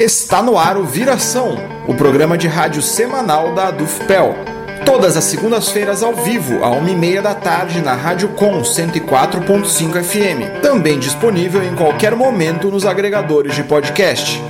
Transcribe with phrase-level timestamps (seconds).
[0.00, 4.34] Está no ar o Viração, o programa de rádio semanal da Adufpel.
[4.82, 10.02] Todas as segundas-feiras ao vivo, a uma e meia da tarde, na Rádio Com 104.5
[10.02, 10.62] FM.
[10.62, 14.40] Também disponível em qualquer momento nos agregadores de podcast.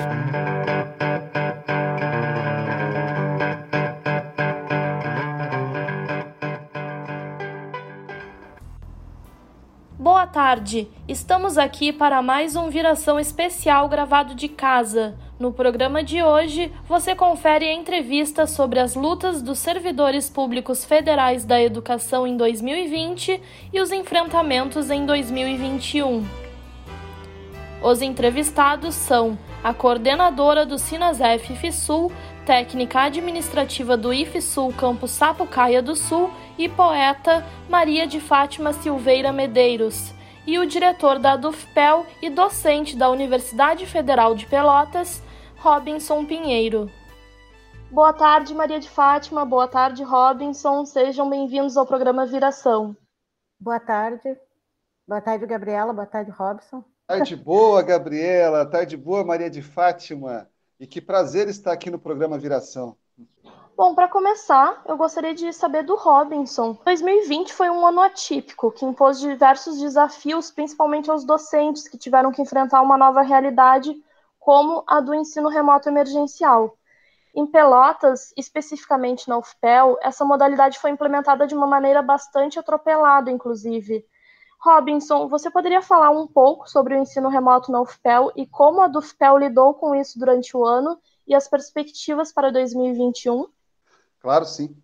[9.98, 15.16] Boa tarde, estamos aqui para mais um Viração Especial gravado de casa.
[15.40, 21.46] No programa de hoje, você confere a entrevista sobre as lutas dos servidores públicos federais
[21.46, 23.40] da educação em 2020
[23.72, 26.26] e os enfrentamentos em 2021.
[27.82, 32.12] Os entrevistados são a coordenadora do Sinasef FISUL,
[32.44, 40.12] técnica administrativa do IFSUL Campus Sapucaia do Sul e poeta Maria de Fátima Silveira Medeiros,
[40.46, 45.22] e o diretor da DUFPEL e docente da Universidade Federal de Pelotas,
[45.60, 46.90] Robinson Pinheiro.
[47.90, 49.44] Boa tarde, Maria de Fátima.
[49.44, 50.86] Boa tarde, Robinson.
[50.86, 52.96] Sejam bem-vindos ao programa Viração.
[53.60, 54.38] Boa tarde.
[55.06, 55.92] Boa tarde, Gabriela.
[55.92, 56.82] Boa tarde, Robson.
[57.06, 58.64] Tarde boa, Gabriela.
[58.64, 60.48] Tarde boa, Maria de Fátima.
[60.78, 62.96] E que prazer estar aqui no programa Viração.
[63.76, 66.78] Bom, para começar, eu gostaria de saber do Robinson.
[66.86, 72.40] 2020 foi um ano atípico, que impôs diversos desafios, principalmente aos docentes que tiveram que
[72.40, 73.94] enfrentar uma nova realidade
[74.50, 76.76] como a do ensino remoto emergencial.
[77.32, 84.04] Em Pelotas, especificamente na UFPEL, essa modalidade foi implementada de uma maneira bastante atropelada, inclusive.
[84.60, 88.88] Robinson, você poderia falar um pouco sobre o ensino remoto na UFPEL e como a
[88.88, 93.46] DUFPEL lidou com isso durante o ano e as perspectivas para 2021?
[94.18, 94.76] Claro, sim.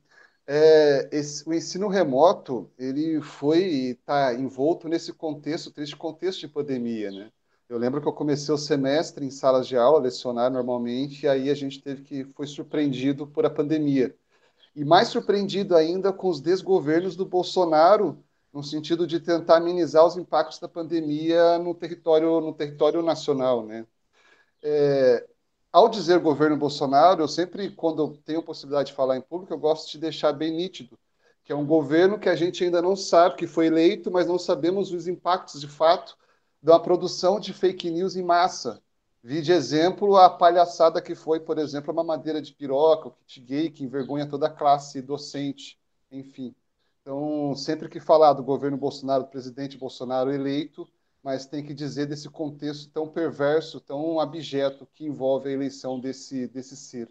[0.47, 7.11] É, esse, o ensino remoto ele foi está envolto nesse contexto, triste contexto de pandemia,
[7.11, 7.33] né?
[7.69, 11.51] Eu lembro que eu comecei o semestre em salas de aula, lecionar normalmente, e aí
[11.51, 14.17] a gente teve que foi surpreendido por a pandemia.
[14.75, 18.23] E mais surpreendido ainda com os desgovernos do Bolsonaro,
[18.53, 23.87] no sentido de tentar amenizar os impactos da pandemia no território no território nacional, né?
[24.63, 25.27] É,
[25.73, 29.91] ao dizer governo Bolsonaro, eu sempre, quando tenho possibilidade de falar em público, eu gosto
[29.91, 30.99] de deixar bem nítido
[31.45, 34.37] que é um governo que a gente ainda não sabe que foi eleito, mas não
[34.37, 36.17] sabemos os impactos de fato
[36.63, 38.83] da produção de fake news em massa.
[39.23, 43.41] Vi de exemplo a palhaçada que foi, por exemplo, a mamadeira de piroca, o kit
[43.41, 45.79] gay, que envergonha toda a classe docente,
[46.13, 46.55] enfim.
[47.03, 50.89] Então, sempre que falar do governo Bolsonaro, do presidente Bolsonaro eleito,
[51.23, 56.47] mas tem que dizer desse contexto tão perverso, tão abjeto que envolve a eleição desse,
[56.47, 57.09] desse ser.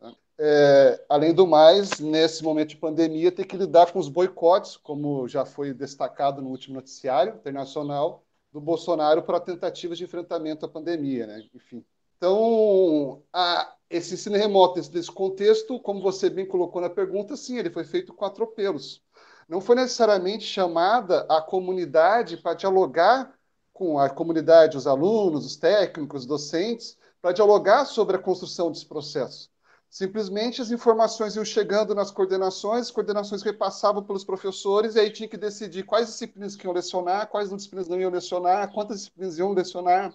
[0.00, 0.12] Tá?
[0.38, 5.28] É, além do mais, nesse momento de pandemia, tem que lidar com os boicotes, como
[5.28, 11.26] já foi destacado no último noticiário internacional, do Bolsonaro para tentativas de enfrentamento à pandemia,
[11.26, 11.48] né?
[11.54, 11.84] Enfim.
[12.16, 17.70] Então, a, esse ensino remoto desse contexto, como você bem colocou na pergunta, sim, ele
[17.70, 19.02] foi feito com atropelos.
[19.48, 23.34] Não foi necessariamente chamada a comunidade para dialogar
[23.72, 28.86] com a comunidade, os alunos, os técnicos, os docentes, para dialogar sobre a construção desse
[28.86, 29.51] processo.
[29.92, 35.28] Simplesmente as informações iam chegando nas coordenações, as coordenações repassavam pelos professores, e aí tinha
[35.28, 39.52] que decidir quais disciplinas que iam lecionar, quais disciplinas não iam lecionar, quantas disciplinas iam
[39.52, 40.14] lecionar.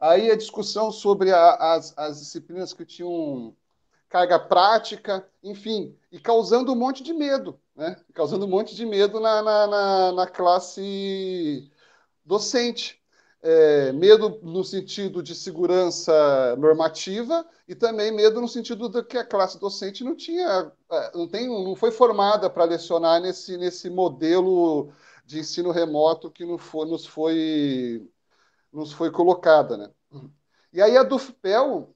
[0.00, 3.54] Aí a discussão sobre a, as, as disciplinas que tinham
[4.08, 8.02] carga prática, enfim, e causando um monte de medo, né?
[8.14, 11.70] Causando um monte de medo na, na, na, na classe
[12.24, 13.01] docente
[13.42, 19.24] é, medo no sentido de segurança normativa e também medo no sentido de que a
[19.24, 24.92] classe docente não tinha, é, não, tem, não foi formada para lecionar nesse, nesse modelo
[25.26, 28.08] de ensino remoto que nos foi, nos foi,
[28.72, 29.76] nos foi colocada.
[29.76, 29.90] Né?
[30.72, 31.92] E aí a DUFPEL,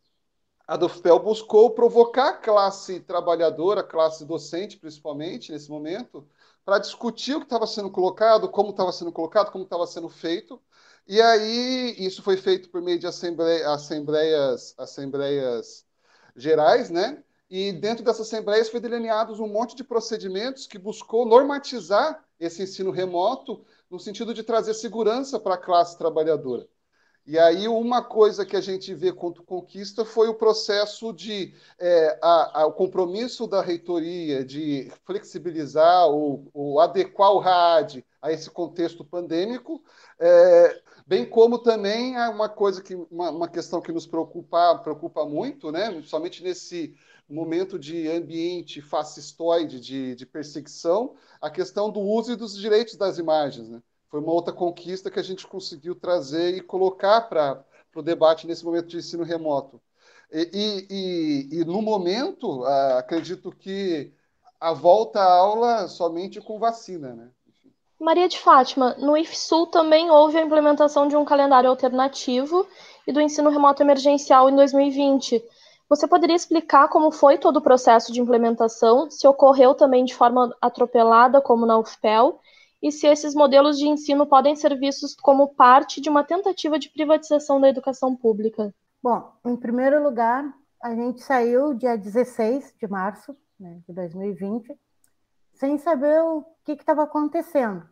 [0.67, 6.27] a DUFPEL buscou provocar a classe trabalhadora, a classe docente principalmente, nesse momento,
[6.65, 10.61] para discutir o que estava sendo colocado, como estava sendo colocado, como estava sendo feito,
[11.07, 15.85] e aí, isso foi feito por meio de assembleia, assembleias, assembleias
[16.35, 17.23] gerais, né?
[17.49, 22.91] E dentro dessas assembleias foi delineados um monte de procedimentos que buscou normatizar esse ensino
[22.91, 26.69] remoto no sentido de trazer segurança para a classe trabalhadora.
[27.27, 32.17] E aí, uma coisa que a gente vê quanto conquista foi o processo de é,
[32.23, 38.49] a, a, o compromisso da reitoria de flexibilizar ou, ou adequar o RAD a esse
[38.49, 39.83] contexto pandêmico,
[40.21, 45.25] é, bem como também é uma coisa que uma, uma, questão que nos preocupa preocupa
[45.27, 46.01] muito, né?
[46.03, 46.95] Somente nesse
[47.29, 53.19] momento de ambiente fascistoide de, de perseguição, a questão do uso e dos direitos das
[53.19, 53.83] imagens, né?
[54.09, 57.65] Foi uma outra conquista que a gente conseguiu trazer e colocar para
[57.95, 59.81] o debate nesse momento de ensino remoto.
[60.33, 64.13] E, e, e no momento, ah, acredito que
[64.61, 67.29] a volta à aula somente com vacina, né?
[67.99, 72.67] Maria de Fátima, no IFSUL também houve a implementação de um calendário alternativo
[73.07, 75.43] e do ensino remoto emergencial em 2020.
[75.89, 80.55] Você poderia explicar como foi todo o processo de implementação, se ocorreu também de forma
[80.61, 82.39] atropelada, como na UFPEL,
[82.87, 86.89] e se esses modelos de ensino podem ser vistos como parte de uma tentativa de
[86.89, 88.73] privatização da educação pública?
[89.03, 94.73] Bom, em primeiro lugar, a gente saiu dia 16 de março né, de 2020
[95.55, 97.85] sem saber o que estava acontecendo.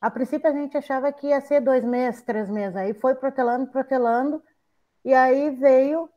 [0.00, 3.66] A princípio a gente achava que ia ser dois meses, três meses, aí foi protelando,
[3.66, 4.42] protelando,
[5.04, 6.08] e aí veio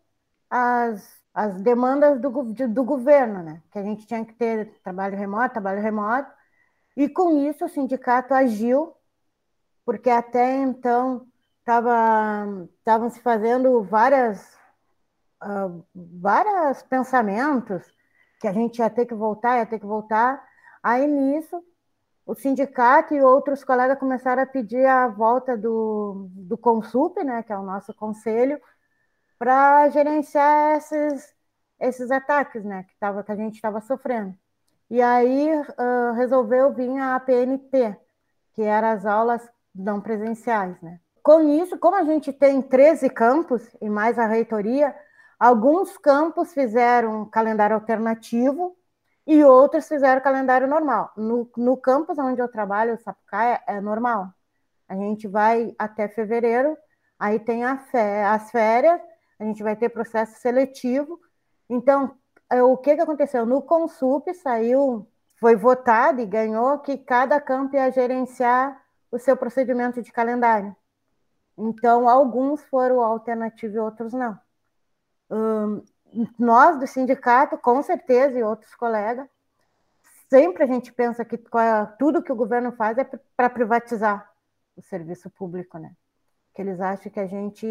[0.50, 2.30] as, as demandas do,
[2.70, 3.62] do governo, né?
[3.74, 6.32] Que a gente tinha que ter trabalho remoto, trabalho remoto,
[6.96, 8.94] e com isso o sindicato agiu,
[9.86, 11.28] porque até então
[11.62, 14.58] estavam se fazendo várias,
[15.44, 17.84] uh, vários pensamentos
[18.40, 20.44] que a gente ia ter que voltar, ia ter que voltar.
[20.84, 21.64] Aí nisso,
[22.26, 27.54] o sindicato e outros colegas começaram a pedir a volta do, do Consup, né, que
[27.54, 28.60] é o nosso conselho,
[29.38, 31.34] para gerenciar esses,
[31.80, 34.36] esses ataques né, que, tava, que a gente estava sofrendo.
[34.92, 37.98] E aí uh, resolveu vir a APNP,
[38.54, 40.76] que eram as aulas não presenciais.
[40.82, 41.00] Né?
[41.24, 44.94] Com isso, como a gente tem 13 campos e mais a reitoria,
[45.40, 48.76] alguns campos fizeram calendário alternativo
[49.26, 51.14] e outros fizeram calendário normal.
[51.16, 54.28] No, no campus onde eu trabalho, o Sapucaia, é normal.
[54.90, 56.78] A gente vai até fevereiro,
[57.18, 59.00] aí tem fé, as férias,
[59.40, 61.18] a gente vai ter processo seletivo.
[61.70, 62.14] Então,
[62.60, 63.46] o que, que aconteceu?
[63.46, 65.08] No Consup saiu,
[65.38, 68.82] foi votado e ganhou que cada campo ia gerenciar
[69.12, 70.76] o seu procedimento de calendário.
[71.58, 74.40] Então, alguns foram alternativos e outros não.
[75.30, 75.84] Hum,
[76.38, 79.28] nós do sindicato, com certeza, e outros colegas,
[80.30, 81.38] sempre a gente pensa que
[81.98, 83.04] tudo que o governo faz é
[83.36, 84.30] para privatizar
[84.76, 85.94] o serviço público, né?
[86.54, 87.68] Que eles acham que a gente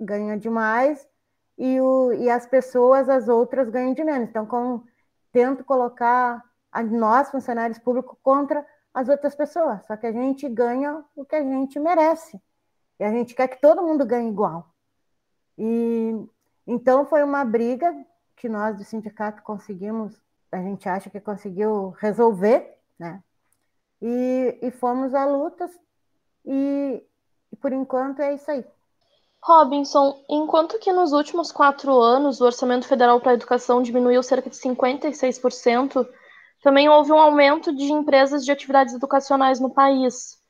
[0.00, 1.08] ganha demais
[1.58, 4.28] e, o, e as pessoas, as outras, ganham de menos.
[4.28, 4.82] Então, com,
[5.32, 9.84] tento colocar a nós, funcionários públicos, contra as outras pessoas.
[9.86, 12.40] Só que a gente ganha o que a gente merece.
[12.98, 14.72] E a gente quer que todo mundo ganhe igual.
[15.58, 16.26] E
[16.66, 17.94] então foi uma briga
[18.36, 20.20] que nós do sindicato conseguimos,
[20.50, 23.22] a gente acha que conseguiu resolver, né?
[24.00, 25.70] E, e fomos à lutas
[26.44, 27.02] e,
[27.52, 28.64] e por enquanto é isso aí.
[29.44, 34.48] Robinson, enquanto que nos últimos quatro anos o orçamento federal para a educação diminuiu cerca
[34.48, 36.06] de 56%,
[36.62, 40.40] também houve um aumento de empresas de atividades educacionais no país.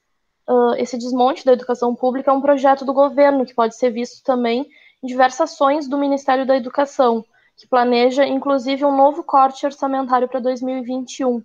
[0.46, 4.22] Uh, esse desmonte da educação pública é um projeto do governo que pode ser visto
[4.22, 4.68] também
[5.02, 7.24] em diversas ações do Ministério da Educação,
[7.56, 11.42] que planeja inclusive um novo corte orçamentário para 2021.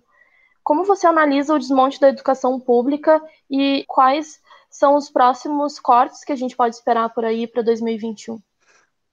[0.62, 4.38] Como você analisa o desmonte da educação pública e quais
[4.70, 8.40] são os próximos cortes que a gente pode esperar por aí para 2021?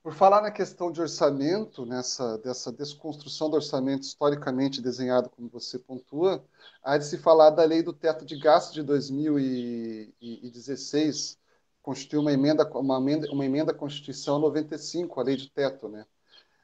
[0.04, 5.80] Por falar na questão de orçamento, nessa dessa desconstrução do orçamento historicamente desenhado, como você
[5.80, 6.46] pontua,
[6.84, 11.40] há de se falar da lei do teto de gastos de 2016,
[11.82, 16.06] constituiu uma emenda, uma emenda, uma emenda à Constituição 95, a lei de teto, né?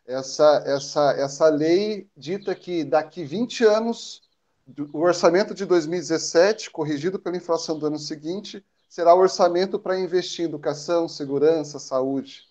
[0.05, 4.21] Essa, essa, essa lei dita que daqui 20 anos,
[4.93, 10.43] o orçamento de 2017, corrigido pela inflação do ano seguinte, será o orçamento para investir
[10.43, 12.50] em educação, segurança, saúde.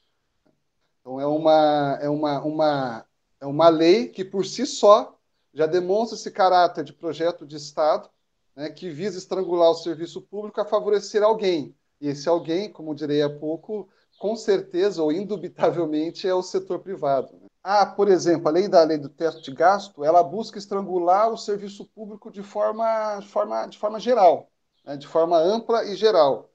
[0.99, 3.07] Então, é uma, é uma, uma,
[3.43, 5.19] é uma lei que, por si só,
[5.53, 8.09] já demonstra esse caráter de projeto de Estado,
[8.57, 11.77] né, que visa estrangular o serviço público a favorecer alguém.
[12.01, 13.87] E esse alguém, como direi há pouco,
[14.19, 17.35] com certeza ou indubitavelmente é o setor privado.
[17.35, 17.49] Né?
[17.63, 21.37] Ah, por exemplo, a lei da lei do teto de gasto, ela busca estrangular o
[21.37, 24.51] serviço público de forma, de forma, de forma geral
[24.85, 26.51] né, de forma ampla e geral.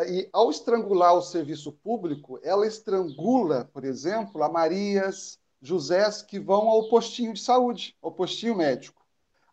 [0.00, 6.68] E ao estrangular o serviço público, ela estrangula, por exemplo, a Marias, Josés que vão
[6.68, 9.00] ao postinho de saúde, ao postinho médico.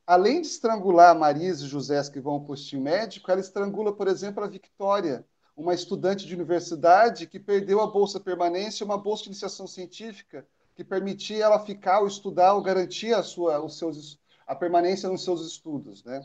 [0.07, 4.43] Além de estrangular Marias e Josés que vão ao postinho médico, ela estrangula, por exemplo,
[4.43, 5.23] a Victória,
[5.55, 10.83] uma estudante de universidade que perdeu a bolsa permanência, uma bolsa de iniciação científica que
[10.83, 15.45] permitia ela ficar ou estudar ou garantir a sua, os seus, a permanência nos seus
[15.45, 16.21] estudos, né?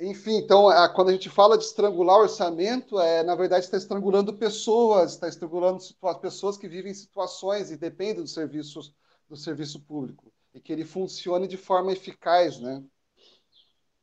[0.00, 4.32] Enfim, então, a, quando a gente fala de estrangular orçamento, é, na verdade está estrangulando
[4.36, 5.82] pessoas, está estrangulando
[6.20, 8.94] pessoas que vivem em situações e dependem do serviço,
[9.28, 12.82] do serviço público, e que ele funcione de forma eficaz, né?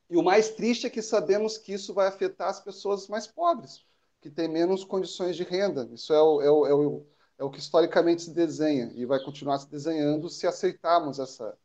[0.10, 3.84] E o mais triste é que sabemos que isso vai afetar as pessoas mais pobres,
[4.22, 5.90] que têm menos condições de renda.
[5.94, 7.06] Isso é o, é o, é o,
[7.40, 11.58] é o que historicamente se desenha e vai continuar se desenhando se aceitarmos essa,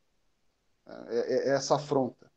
[1.09, 2.31] é, é, essa afronta.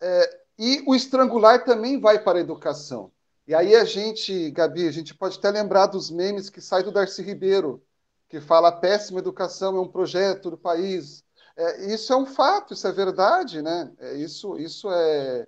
[0.00, 3.10] É, e o estrangular também vai para a educação.
[3.46, 6.90] E aí a gente, Gabi, a gente pode até lembrar dos memes que sai do
[6.90, 7.82] Darcy Ribeiro,
[8.28, 11.24] que fala péssima educação é um projeto do país.
[11.56, 13.92] É, isso é um fato, isso é verdade, né?
[13.98, 15.46] É, isso, isso é,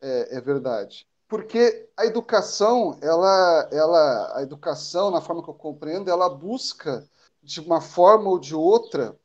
[0.00, 1.06] é, é, verdade.
[1.26, 7.08] Porque a educação, ela, ela, a educação, na forma que eu compreendo, ela busca,
[7.42, 9.18] de uma forma ou de outra,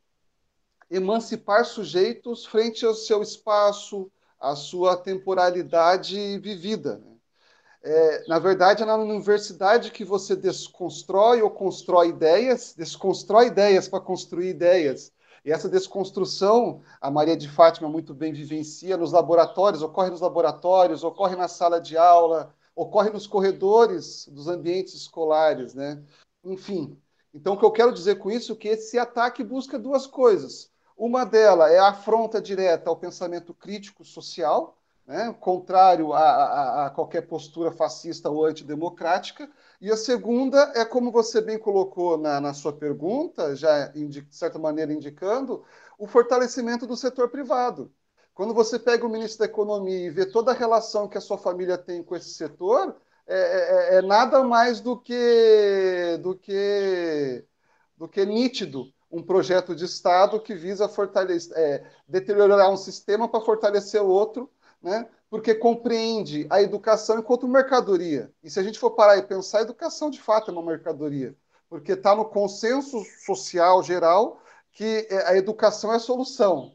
[0.90, 6.98] emancipar sujeitos frente ao seu espaço, à sua temporalidade vivida.
[6.98, 7.16] Né?
[7.82, 14.00] É, na verdade, é na universidade que você desconstrói ou constrói ideias, desconstrói ideias para
[14.00, 15.12] construir ideias.
[15.44, 21.04] E essa desconstrução, a Maria de Fátima muito bem vivencia nos laboratórios, ocorre nos laboratórios,
[21.04, 26.02] ocorre na sala de aula, ocorre nos corredores dos ambientes escolares, né?
[26.44, 27.00] Enfim,
[27.32, 30.70] então o que eu quero dizer com isso é que esse ataque busca duas coisas.
[30.98, 34.76] Uma delas é a afronta direta ao pensamento crítico social,
[35.06, 39.48] né, contrário a, a, a, qualquer postura fascista ou antidemocrática.
[39.80, 44.58] E a segunda é, como você bem colocou na, na sua pergunta, já de certa
[44.58, 45.64] maneira indicando,
[45.96, 47.92] o fortalecimento do setor privado.
[48.34, 51.38] Quando você pega o ministro da Economia e vê toda a relação que a sua
[51.38, 57.44] família tem com esse setor, é, é, é nada mais do que, do que,
[57.96, 63.40] do que nítido um projeto de Estado que visa fortalecer, é, deteriorar um sistema para
[63.40, 64.50] fortalecer o outro
[64.82, 65.08] né?
[65.30, 68.32] porque compreende a educação enquanto mercadoria.
[68.42, 71.36] E se a gente for parar e pensar, a educação de fato é uma mercadoria,
[71.68, 74.40] porque está no consenso social geral
[74.72, 76.72] que é, a educação é a solução.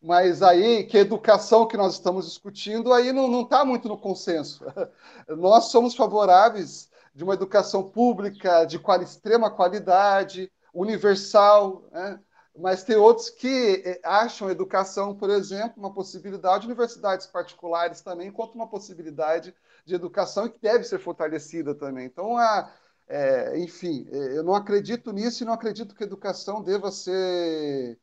[0.00, 4.64] Mas aí, que a educação que nós estamos discutindo, aí não está muito no consenso.
[5.28, 12.20] nós somos favoráveis de uma educação pública de qual, extrema qualidade, universal, né?
[12.56, 18.54] mas tem outros que eh, acham educação, por exemplo, uma possibilidade, universidades particulares também, quanto
[18.54, 19.54] uma possibilidade
[19.84, 22.06] de educação que deve ser fortalecida também.
[22.06, 22.72] Então, a,
[23.08, 27.98] é, enfim, eh, eu não acredito nisso e não acredito que a educação deva ser,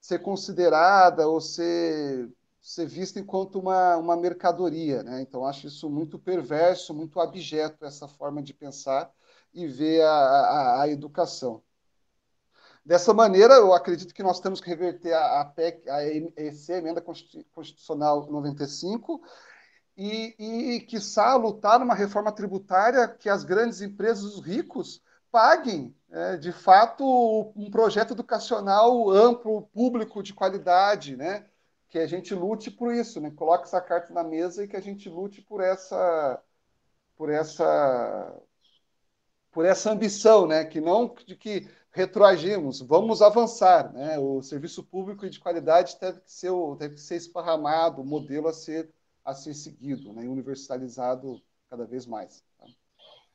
[0.00, 5.02] ser considerada ou ser, ser vista enquanto uma, uma mercadoria.
[5.02, 5.22] Né?
[5.22, 9.12] Então, acho isso muito perverso, muito abjeto, essa forma de pensar
[9.54, 11.62] e ver a, a, a educação.
[12.84, 17.00] Dessa maneira, eu acredito que nós temos que reverter a, a PEC, a EC, Emenda
[17.00, 19.22] Constitucional 95,
[19.96, 26.36] e, e quiçá, lutar numa reforma tributária que as grandes empresas, os ricos, paguem, é,
[26.36, 31.46] de fato, um projeto educacional amplo, público, de qualidade, né?
[31.88, 33.30] que a gente lute por isso, né?
[33.30, 36.40] coloque essa carta na mesa e que a gente lute por essa,
[37.16, 38.34] por essa,
[39.52, 40.64] por essa ambição, né?
[40.64, 43.92] que não de que retroagimos, vamos avançar.
[43.92, 44.18] Né?
[44.18, 48.90] O serviço público de qualidade deve ser, deve ser esparramado, o modelo a ser,
[49.24, 50.24] a ser seguido né?
[50.24, 52.42] e universalizado cada vez mais.
[52.58, 52.66] Tá?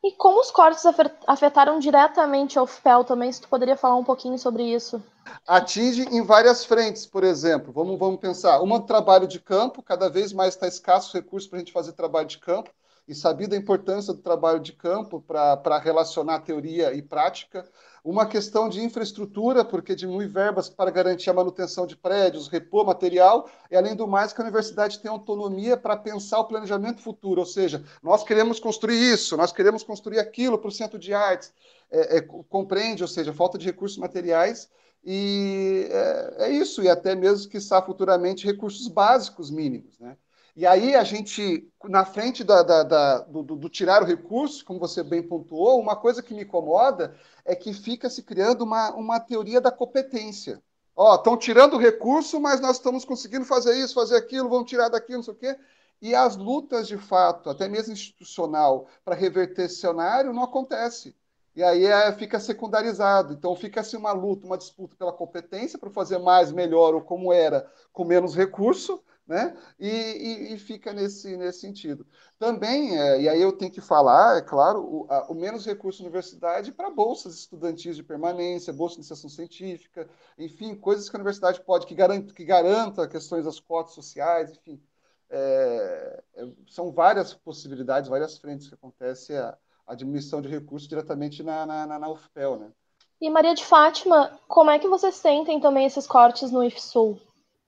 [0.04, 0.84] E como os cortes
[1.26, 5.02] afetaram diretamente a UFPEL também, se tu poderia falar um pouquinho sobre isso?
[5.48, 7.74] Atinge em várias frentes, por exemplo.
[7.74, 8.62] Vamos, vamos pensar.
[8.62, 12.28] Uma, trabalho de campo, cada vez mais está escasso recurso para a gente fazer trabalho
[12.28, 12.70] de campo,
[13.08, 17.68] e sabida a importância do trabalho de campo para relacionar teoria e prática
[18.06, 23.50] uma questão de infraestrutura, porque diminui verbas para garantir a manutenção de prédios, repor material,
[23.72, 27.48] e além do mais, que a universidade tem autonomia para pensar o planejamento futuro, ou
[27.48, 31.52] seja, nós queremos construir isso, nós queremos construir aquilo para o centro de artes,
[31.90, 34.70] é, é, compreende, ou seja, falta de recursos materiais,
[35.04, 40.16] e é, é isso, e até mesmo, que futuramente, recursos básicos mínimos, né?
[40.56, 44.80] E aí a gente, na frente da, da, da, do, do, tirar o recurso, como
[44.80, 49.20] você bem pontuou, uma coisa que me incomoda é que fica se criando uma, uma
[49.20, 50.64] teoria da competência.
[50.96, 54.88] Ó, estão tirando o recurso, mas nós estamos conseguindo fazer isso, fazer aquilo, vão tirar
[54.88, 55.58] daquilo, não sei o quê.
[56.02, 61.14] E as lutas, de fato, até mesmo institucional, para reverter esse cenário, não acontece.
[61.54, 63.34] E aí é, fica secundarizado.
[63.34, 67.34] Então fica assim uma luta, uma disputa pela competência para fazer mais, melhor ou como
[67.34, 69.58] era, com menos recurso, né?
[69.80, 72.06] E, e, e, fica nesse, nesse sentido.
[72.38, 76.04] Também, é, e aí eu tenho que falar, é claro, o, a, o menos recurso
[76.04, 81.62] universidade para bolsas estudantis de permanência, bolsa de iniciação científica, enfim, coisas que a universidade
[81.62, 84.82] pode, que garanta, que garanta questões das cotas sociais, enfim.
[85.28, 91.42] É, é, são várias possibilidades, várias frentes que acontece a, a diminuição de recursos diretamente
[91.42, 92.72] na, na, na UFPEL, né?
[93.20, 97.20] E Maria de Fátima, como é que vocês sentem também esses cortes no IFSUL?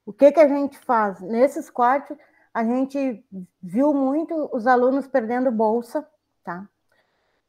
[0.07, 1.19] O que, que a gente faz?
[1.19, 2.15] Nesses cortes,
[2.53, 3.25] a gente
[3.61, 6.07] viu muito os alunos perdendo bolsa,
[6.45, 6.65] tá?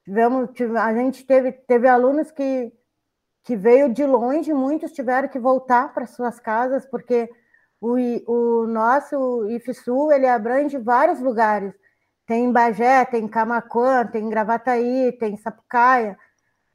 [0.03, 2.73] Tivemos, a gente teve, teve alunos que,
[3.45, 7.31] que veio de longe, muitos tiveram que voltar para suas casas, porque
[7.81, 7.95] o,
[8.27, 11.73] o nosso IFSU ele abrange vários lugares.
[12.27, 16.19] Tem em Bagé, tem em Camacuã, tem em Gravataí, tem em Sapucaia.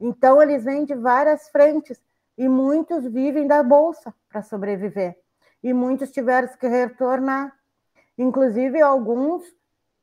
[0.00, 2.00] Então, eles vêm de várias frentes
[2.38, 5.22] e muitos vivem da bolsa para sobreviver.
[5.64, 7.52] E muitos tiveram que retornar.
[8.16, 9.42] Inclusive, alguns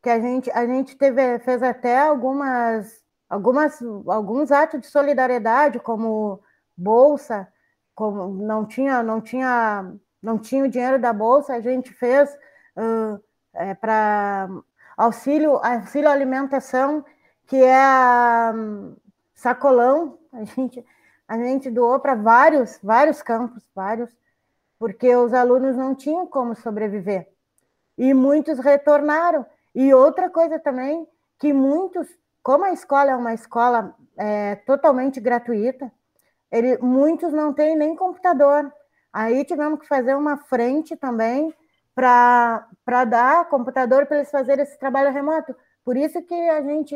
[0.02, 3.02] que a gente, a gente teve, fez até algumas
[3.32, 6.42] algumas, alguns atos de solidariedade, como
[6.76, 7.48] bolsa,
[7.96, 12.30] como não tinha, não tinha, não tinha o dinheiro da bolsa, a gente fez
[12.76, 14.50] uh, é, para
[14.98, 17.06] auxílio, auxílio alimentação,
[17.48, 18.98] que é um,
[19.34, 20.86] sacolão, a gente,
[21.26, 24.10] a gente doou para vários, vários campos, vários,
[24.82, 27.28] porque os alunos não tinham como sobreviver.
[27.96, 29.46] E muitos retornaram.
[29.76, 31.08] E outra coisa também,
[31.38, 32.08] que muitos
[32.42, 35.92] como a escola é uma escola é, totalmente gratuita,
[36.52, 38.74] ele, muitos não têm nem computador.
[39.14, 41.54] Aí tivemos que fazer uma frente também
[41.94, 42.66] para
[43.08, 45.56] dar computador para eles fazerem esse trabalho remoto.
[45.86, 46.96] Por isso que a gente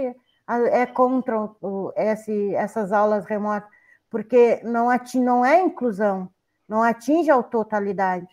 [0.71, 3.69] é contra o, esse, essas aulas remotas,
[4.09, 6.27] porque não, atinge, não é inclusão,
[6.67, 8.27] não atinge a totalidade.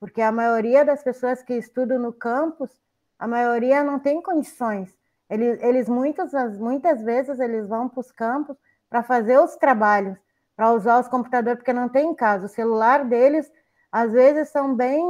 [0.00, 2.70] Porque a maioria das pessoas que estudam no campus,
[3.18, 4.96] a maioria não tem condições
[5.32, 8.54] eles, eles muitas, muitas vezes eles vão para os campos
[8.90, 10.18] para fazer os trabalhos,
[10.54, 12.44] para usar os computadores, porque não tem em casa.
[12.44, 13.50] O celular deles,
[13.90, 15.02] às vezes, são bem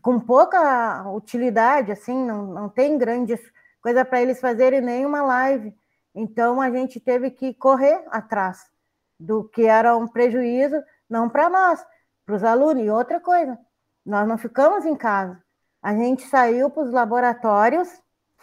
[0.00, 3.38] com pouca utilidade, assim, não, não tem grandes
[3.82, 5.74] coisa para eles fazerem nenhuma live.
[6.14, 8.70] Então a gente teve que correr atrás
[9.18, 11.84] do que era um prejuízo, não para nós,
[12.24, 12.84] para os alunos.
[12.84, 13.58] E outra coisa,
[14.06, 15.42] nós não ficamos em casa.
[15.82, 17.88] A gente saiu para os laboratórios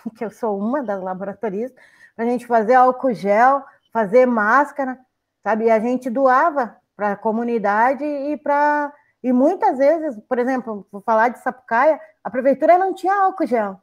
[0.15, 1.81] que eu sou uma das laboratoristas,
[2.15, 4.99] para a gente fazer álcool gel, fazer máscara,
[5.43, 5.65] sabe?
[5.65, 8.93] E a gente doava para a comunidade e para.
[9.23, 13.81] E muitas vezes, por exemplo, vou falar de Sapucaia, a prefeitura não tinha álcool gel.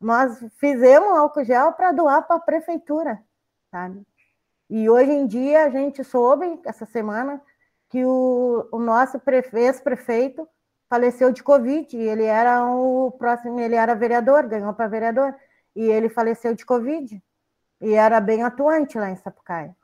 [0.00, 3.22] Nós fizemos álcool gel para doar para a prefeitura,
[3.70, 4.02] sabe?
[4.68, 7.40] E hoje em dia a gente soube, essa semana,
[7.92, 9.20] que o, o nosso
[9.52, 10.48] ex-prefeito
[10.88, 15.34] faleceu de Covid, ele era o próximo, ele era vereador, ganhou para vereador
[15.76, 17.22] e ele faleceu de Covid.
[17.82, 19.76] E era bem atuante lá em Sapucaia.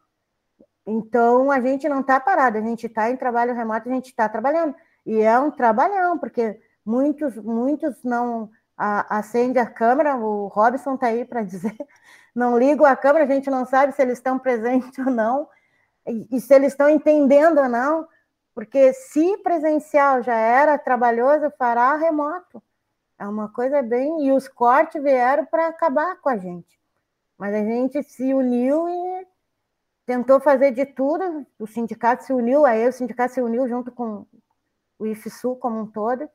[0.87, 4.27] Então, a gente não está parado, a gente está em trabalho remoto, a gente está
[4.27, 4.75] trabalhando.
[5.05, 11.09] E é um trabalhão, porque muitos, muitos não a, acende a câmera, o Robson está
[11.09, 11.77] aí para dizer,
[12.35, 15.47] não ligam a câmera, a gente não sabe se eles estão presentes ou não,
[16.09, 18.07] e, se eles estão entendendo ou não,
[18.55, 22.63] porque se presencial já era trabalhoso, fará remoto.
[23.19, 24.27] É uma coisa bem.
[24.27, 26.79] E os cortes vieram para acabar com a gente.
[27.37, 29.27] Mas a gente se uniu e
[30.07, 31.47] tentou fazer de tudo.
[31.59, 34.27] O sindicato se uniu, aí o sindicato se uniu junto com
[34.99, 36.29] o IFSU como um todo.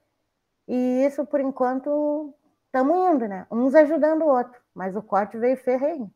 [0.67, 2.33] E isso, por enquanto,
[2.67, 3.45] estamos indo, né?
[3.51, 6.09] Uns ajudando o outro, mas o corte veio ferreiro.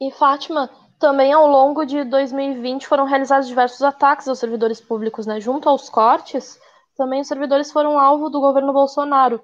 [0.00, 5.40] E Fátima, também ao longo de 2020 foram realizados diversos ataques aos servidores públicos, né?
[5.40, 6.58] Junto aos cortes,
[6.96, 9.40] também os servidores foram alvo do governo Bolsonaro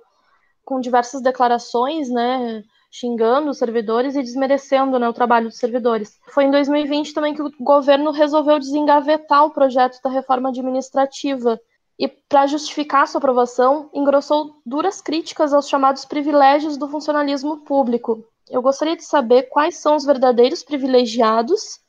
[0.65, 6.19] com diversas declarações, né, xingando os servidores e desmerecendo né, o trabalho dos servidores.
[6.31, 11.61] Foi em 2020 também que o governo resolveu desengavetar o projeto da reforma administrativa
[11.99, 18.25] e, para justificar sua aprovação, engrossou duras críticas aos chamados privilégios do funcionalismo público.
[18.49, 21.81] Eu gostaria de saber quais são os verdadeiros privilegiados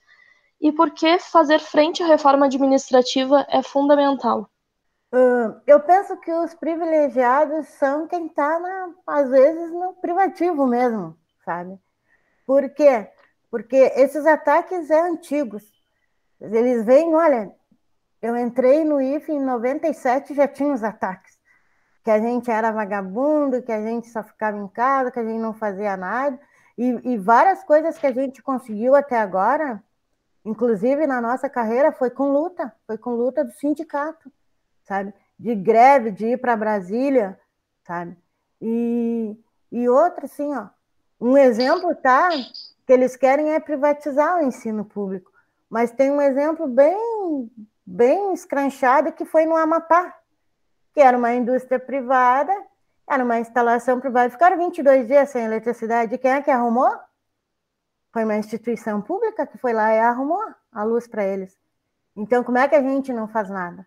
[0.61, 4.49] e por que fazer frente à reforma administrativa é fundamental
[5.65, 8.59] eu penso que os privilegiados são quem está,
[9.07, 11.79] às vezes, no privativo mesmo, sabe?
[12.45, 13.09] Por quê?
[13.49, 15.63] Porque esses ataques são antigos.
[16.41, 17.51] Eles vêm, olha,
[18.21, 21.24] eu entrei no IFE em 97 já tinha os ataques.
[22.05, 25.39] Que a gente era vagabundo, que a gente só ficava em casa, que a gente
[25.39, 26.39] não fazia nada.
[26.77, 29.83] E, e várias coisas que a gente conseguiu até agora,
[30.45, 34.31] inclusive na nossa carreira, foi com luta, foi com luta do sindicato
[34.85, 35.13] sabe?
[35.37, 37.37] De greve, de ir para Brasília,
[37.85, 38.15] sabe?
[38.61, 39.35] E,
[39.71, 40.67] e outra, assim, ó,
[41.19, 42.29] um exemplo, tá?
[42.85, 45.31] Que eles querem é privatizar o ensino público.
[45.69, 47.51] Mas tem um exemplo bem,
[47.85, 50.15] bem escranchado que foi no Amapá,
[50.95, 52.51] que era uma indústria privada,
[53.07, 54.31] era uma instalação privada.
[54.31, 56.17] Ficaram 22 dias sem eletricidade.
[56.17, 56.91] Quem é que arrumou?
[58.11, 61.55] Foi uma instituição pública que foi lá e arrumou a luz para eles.
[62.15, 63.85] Então, como é que a gente não faz nada?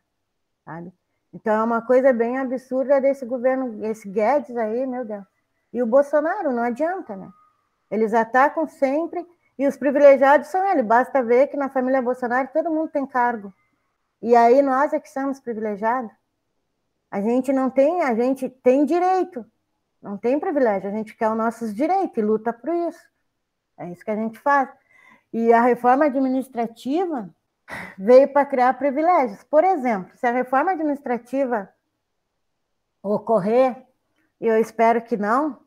[0.68, 0.92] sabe?
[1.32, 5.24] Então é uma coisa bem absurda desse governo, esse Guedes aí, meu Deus.
[5.72, 7.30] E o Bolsonaro, não adianta, né?
[7.90, 9.26] Eles atacam sempre
[9.58, 10.84] E os privilegiados são eles.
[10.86, 13.52] Basta ver que na família Bolsonaro todo mundo tem cargo.
[14.22, 16.12] E aí nós é que somos privilegiados.
[17.10, 19.44] A gente não tem, a gente tem direito,
[20.02, 20.88] não tem privilégio.
[20.88, 23.00] A gente quer os nossos direitos e luta por isso.
[23.78, 24.68] É isso que a gente faz.
[25.32, 27.30] E a reforma administrativa
[27.96, 29.42] veio para criar privilégios.
[29.44, 31.68] Por exemplo, se a reforma administrativa
[33.02, 33.76] ocorrer,
[34.40, 35.58] e eu espero que não, o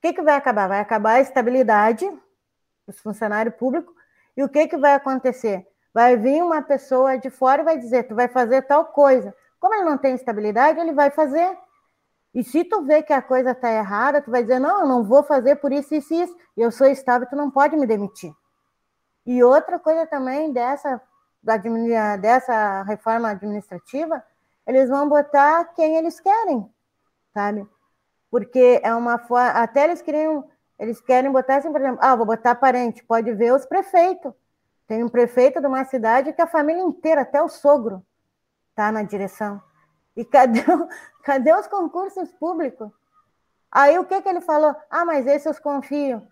[0.00, 0.68] que, que vai acabar?
[0.68, 2.08] Vai acabar a estabilidade
[2.86, 3.94] dos funcionários públicos,
[4.36, 5.66] e o que, que vai acontecer?
[5.92, 9.34] Vai vir uma pessoa de fora e vai dizer, tu vai fazer tal coisa.
[9.60, 11.56] Como ele não tem estabilidade, ele vai fazer.
[12.34, 15.04] E se tu vê que a coisa está errada, tu vai dizer, não, eu não
[15.04, 16.36] vou fazer por isso, isso e isso.
[16.56, 18.32] Eu sou estável, tu não pode me demitir.
[19.26, 21.00] E outra coisa também dessa,
[22.20, 24.22] dessa reforma administrativa,
[24.66, 26.68] eles vão botar quem eles querem,
[27.32, 27.66] sabe?
[28.30, 29.50] Porque é uma forma.
[29.50, 30.48] Até eles queriam.
[30.78, 34.32] Eles querem botar assim, por exemplo, ah, vou botar parente, pode ver os prefeitos.
[34.86, 38.02] Tem um prefeito de uma cidade que a família inteira, até o sogro,
[38.78, 39.60] está na direção.
[40.16, 40.62] E cadê,
[41.24, 42.90] cadê os concursos públicos?
[43.70, 44.74] Aí o que, que ele falou?
[44.88, 46.26] Ah, mas esse eu confio.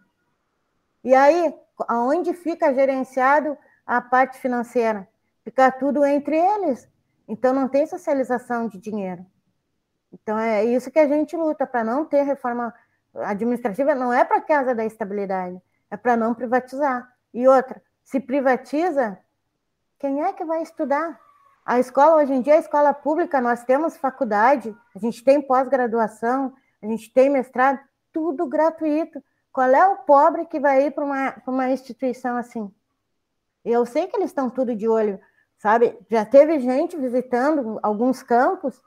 [1.02, 1.52] E aí,
[1.88, 5.06] aonde fica gerenciado a parte financeira?
[5.44, 6.88] Fica tudo entre eles.
[7.28, 9.26] Então não tem socialização de dinheiro.
[10.12, 12.72] Então é isso que a gente luta para não ter reforma
[13.12, 17.10] administrativa, não é para casa da estabilidade, é para não privatizar.
[17.34, 19.18] E outra, se privatiza,
[19.98, 21.18] quem é que vai estudar?
[21.66, 26.54] A escola, hoje em dia, a escola pública, nós temos faculdade, a gente tem pós-graduação,
[26.80, 27.80] a gente tem mestrado,
[28.12, 29.20] tudo gratuito.
[29.52, 32.72] Qual é o pobre que vai ir para uma, uma instituição assim?
[33.64, 35.20] Eu sei que eles estão tudo de olho,
[35.58, 35.98] sabe?
[36.08, 38.80] Já teve gente visitando alguns campos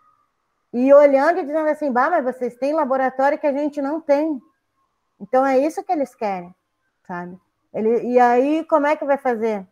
[0.71, 4.41] e olhando e dizendo assim, bah, mas vocês têm laboratório que a gente não tem.
[5.19, 6.55] Então é isso que eles querem,
[7.05, 7.37] sabe?
[7.73, 9.67] Ele, e aí, como é que vai fazer?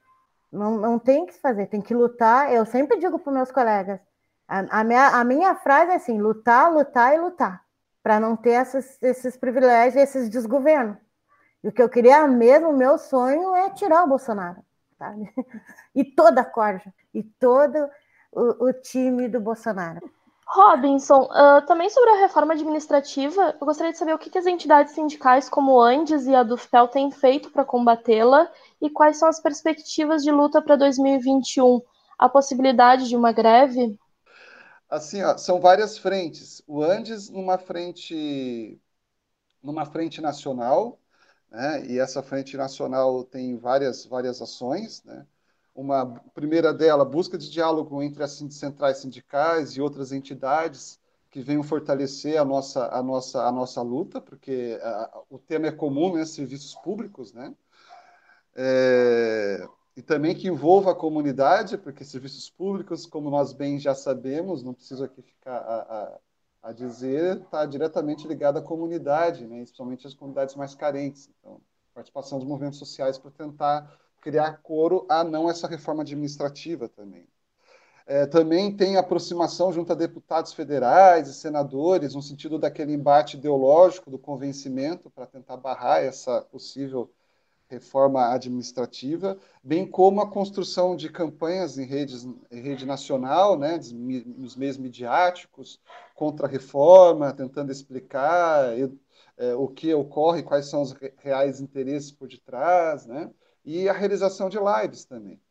[0.52, 2.52] Não, não tem que fazer, tem que lutar.
[2.54, 4.00] Eu sempre digo para meus colegas:
[4.48, 7.64] a, a, minha, a minha frase é assim: lutar, lutar e lutar,
[8.02, 10.98] para não ter essas, esses privilégios, esses desgovernos.
[11.64, 14.64] E o que eu queria mesmo, o meu sonho é tirar o Bolsonaro,
[14.98, 15.34] sabe?
[15.94, 17.90] E toda a corja, e todo
[18.32, 20.00] o, o time do Bolsonaro.
[20.50, 24.46] Robinson, uh, também sobre a reforma administrativa, eu gostaria de saber o que, que as
[24.46, 28.50] entidades sindicais como o Andes e a Dufpel têm feito para combatê-la
[28.82, 31.82] e quais são as perspectivas de luta para 2021.
[32.18, 34.00] A possibilidade de uma greve?
[34.90, 36.64] Assim, ó, são várias frentes.
[36.66, 38.80] O Andes numa frente
[39.62, 40.98] numa frente nacional,
[41.52, 41.86] né?
[41.86, 45.26] E essa frente nacional tem várias várias ações, né?
[45.78, 51.62] Uma primeira dela, busca de diálogo entre as centrais sindicais e outras entidades que venham
[51.62, 56.26] fortalecer a nossa, a nossa, a nossa luta, porque a, o tema é comum, né,
[56.26, 57.54] serviços públicos, né?
[58.56, 64.64] É, e também que envolva a comunidade, porque serviços públicos, como nós bem já sabemos,
[64.64, 65.82] não preciso aqui ficar a,
[66.64, 71.30] a, a dizer, está diretamente ligado à comunidade, né, especialmente as comunidades mais carentes.
[71.40, 71.62] Então,
[71.94, 77.26] participação dos movimentos sociais para tentar criar coro a não essa reforma administrativa também.
[78.06, 84.12] É, também tem aproximação junto a deputados federais e senadores, no sentido daquele embate ideológico
[84.12, 87.10] do convencimento para tentar barrar essa possível
[87.70, 93.80] reforma administrativa, bem como a construção de campanhas em, redes, em rede nacional, né,
[94.36, 95.80] nos meios midiáticos,
[96.16, 98.74] contra a reforma, tentando explicar
[99.38, 103.30] é, o que ocorre, quais são os reais interesses por detrás, né?
[103.68, 105.42] E a realização de lives também.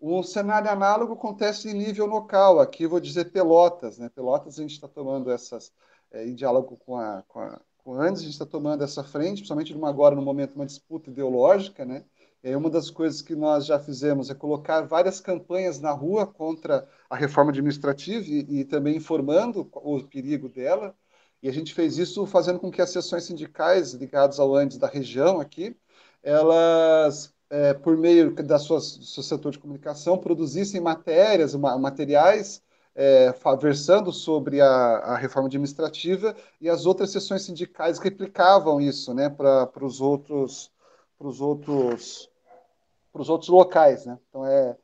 [0.00, 4.08] Um cenário análogo acontece em nível local, aqui vou dizer Pelotas, né?
[4.08, 5.72] Pelotas a gente está tomando essas,
[6.12, 9.02] é, em diálogo com a, com a, com a Andes, a gente está tomando essa
[9.02, 12.04] frente, principalmente numa, agora no momento uma disputa ideológica, né?
[12.44, 16.88] E uma das coisas que nós já fizemos é colocar várias campanhas na rua contra
[17.10, 20.94] a reforma administrativa e, e também informando o perigo dela.
[21.42, 24.86] E a gente fez isso fazendo com que as seções sindicais ligadas ao Andes da
[24.86, 25.76] região aqui,
[26.22, 32.62] elas é, por meio da sua, do seu setor de comunicação, produzissem matérias, materiais
[32.96, 39.28] é, versando sobre a, a, reforma administrativa e as outras sessões sindicais replicavam isso né,
[39.28, 40.72] para os outros
[41.18, 42.30] para os outros
[43.12, 44.18] para os outros locais né.
[44.28, 44.76] Então é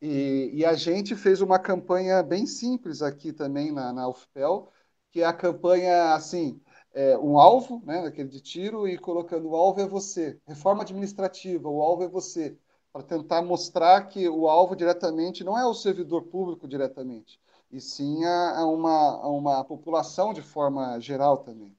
[0.00, 4.70] e, e, a gente fez uma campanha bem simples aqui também na, na UFPEL
[5.10, 6.60] que é a campanha assim
[6.98, 10.36] é, um alvo, né, aquele de tiro, e colocando o alvo é você.
[10.44, 12.58] Reforma administrativa, o alvo é você.
[12.92, 18.24] Para tentar mostrar que o alvo diretamente não é o servidor público diretamente, e sim
[18.24, 21.76] a, a uma, a uma população de forma geral também.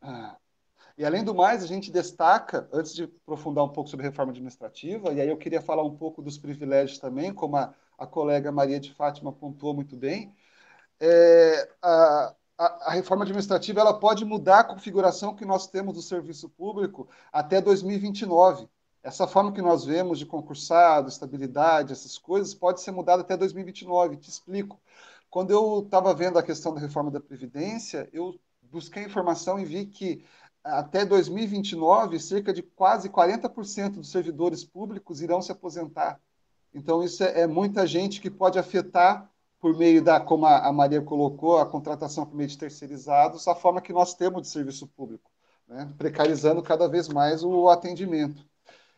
[0.00, 0.38] Ah.
[0.96, 5.12] E além do mais, a gente destaca, antes de aprofundar um pouco sobre reforma administrativa,
[5.12, 8.80] e aí eu queria falar um pouco dos privilégios também, como a, a colega Maria
[8.80, 10.34] de Fátima pontuou muito bem,
[10.98, 16.02] é, a, a, a, reforma administrativa ela pode mudar a configuração que nós temos do
[16.02, 18.68] serviço público até 2029.
[19.02, 24.16] Essa forma que nós vemos de concursado, estabilidade, essas coisas, pode ser mudada até 2029.
[24.16, 24.80] Te explico.
[25.28, 29.86] Quando eu estava vendo a questão da reforma da Previdência, eu busquei informação e vi
[29.86, 30.24] que
[30.62, 36.18] até 2029, cerca de quase 40% dos servidores públicos irão se aposentar.
[36.72, 39.30] Então, isso é, é muita gente que pode afetar
[39.64, 43.80] por meio da, como a Maria colocou, a contratação por meio de terceirizados, a forma
[43.80, 45.30] que nós temos de serviço público,
[45.66, 45.90] né?
[45.96, 48.44] precarizando cada vez mais o atendimento.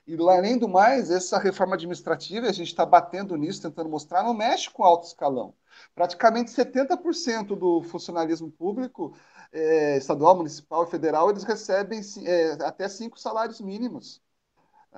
[0.05, 4.35] E, além do mais, essa reforma administrativa, a gente está batendo nisso, tentando mostrar, não
[4.35, 5.55] mexe com alto escalão.
[5.94, 9.16] Praticamente 70% do funcionalismo público,
[9.52, 14.20] é, estadual, municipal e federal, eles recebem é, até cinco salários mínimos.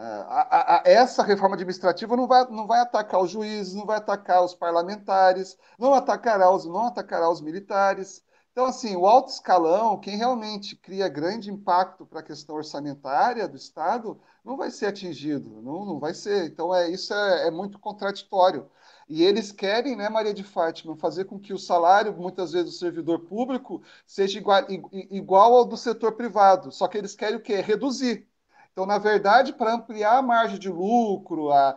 [0.01, 3.97] A, a, a, essa reforma administrativa não vai, não vai atacar os juízes, não vai
[3.99, 8.25] atacar os parlamentares, não atacará os, não atacará os militares.
[8.53, 13.57] Então, assim, o alto escalão, quem realmente cria grande impacto para a questão orçamentária do
[13.57, 16.47] Estado, não vai ser atingido, não, não vai ser.
[16.47, 18.71] Então, é, isso é, é muito contraditório.
[19.09, 22.79] E eles querem, né, Maria de Fátima, fazer com que o salário, muitas vezes, do
[22.79, 24.65] servidor público seja igual,
[25.11, 26.71] igual ao do setor privado.
[26.71, 27.61] Só que eles querem o quê?
[27.61, 28.29] Reduzir.
[28.79, 31.77] Então, na verdade, para ampliar a margem de lucro, a,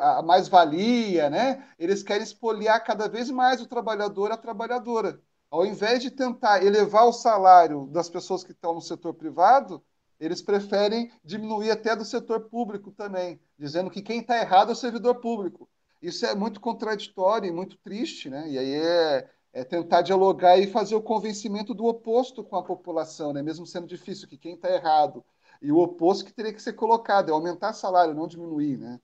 [0.00, 5.20] a mais-valia, né, eles querem espoliar cada vez mais o trabalhador, a trabalhadora.
[5.48, 9.80] Ao invés de tentar elevar o salário das pessoas que estão no setor privado,
[10.18, 14.76] eles preferem diminuir até do setor público também, dizendo que quem está errado é o
[14.76, 15.68] servidor público.
[16.02, 18.50] Isso é muito contraditório e muito triste, né?
[18.50, 23.32] E aí é, é, tentar dialogar e fazer o convencimento do oposto com a população,
[23.32, 23.40] né?
[23.40, 25.24] Mesmo sendo difícil, que quem está errado.
[25.62, 29.00] E o oposto que teria que ser colocado é aumentar salário, não diminuir, né?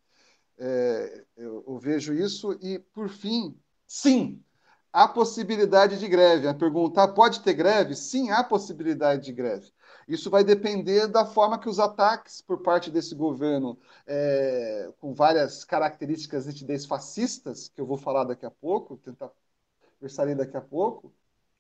[0.59, 4.43] É, eu, eu vejo isso e, por fim, sim,
[4.93, 6.47] há possibilidade de greve.
[6.49, 7.95] A perguntar, pode ter greve?
[7.97, 9.73] Sim, há possibilidade de greve.
[10.07, 15.65] Isso vai depender da forma que os ataques por parte desse governo, é, com várias
[15.65, 19.31] características nitidez fascistas, que eu vou falar daqui a pouco, tentar
[19.99, 21.13] conversar daqui a pouco,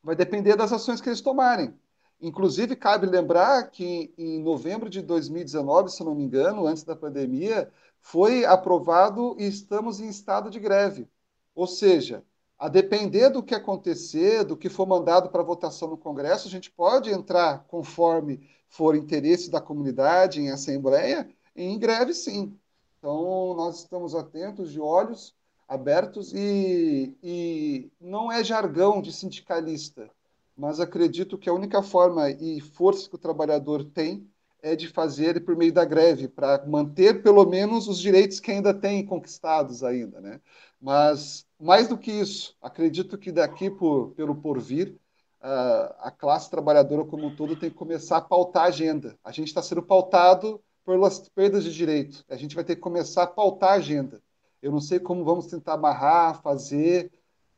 [0.02, 1.74] vai depender das ações que eles tomarem.
[2.24, 7.70] Inclusive, cabe lembrar que em novembro de 2019, se não me engano, antes da pandemia,
[8.00, 11.06] foi aprovado e estamos em estado de greve.
[11.54, 12.24] Ou seja,
[12.58, 16.70] a depender do que acontecer, do que for mandado para votação no Congresso, a gente
[16.70, 22.58] pode entrar conforme for interesse da comunidade em assembleia em greve, sim.
[22.98, 25.34] Então, nós estamos atentos, de olhos
[25.68, 30.10] abertos, e, e não é jargão de sindicalista,
[30.56, 34.28] mas acredito que a única forma e força que o trabalhador tem
[34.62, 38.72] é de fazer por meio da greve, para manter pelo menos os direitos que ainda
[38.72, 40.40] tem conquistados ainda, né?
[40.80, 44.98] Mas mais do que isso, acredito que daqui por, pelo porvir,
[45.42, 49.18] uh, a classe trabalhadora como um todo tem que começar a pautar a agenda.
[49.22, 52.24] A gente está sendo pautado pelas perdas de direito.
[52.28, 54.22] A gente vai ter que começar a pautar a agenda.
[54.62, 57.12] Eu não sei como vamos tentar amarrar, fazer,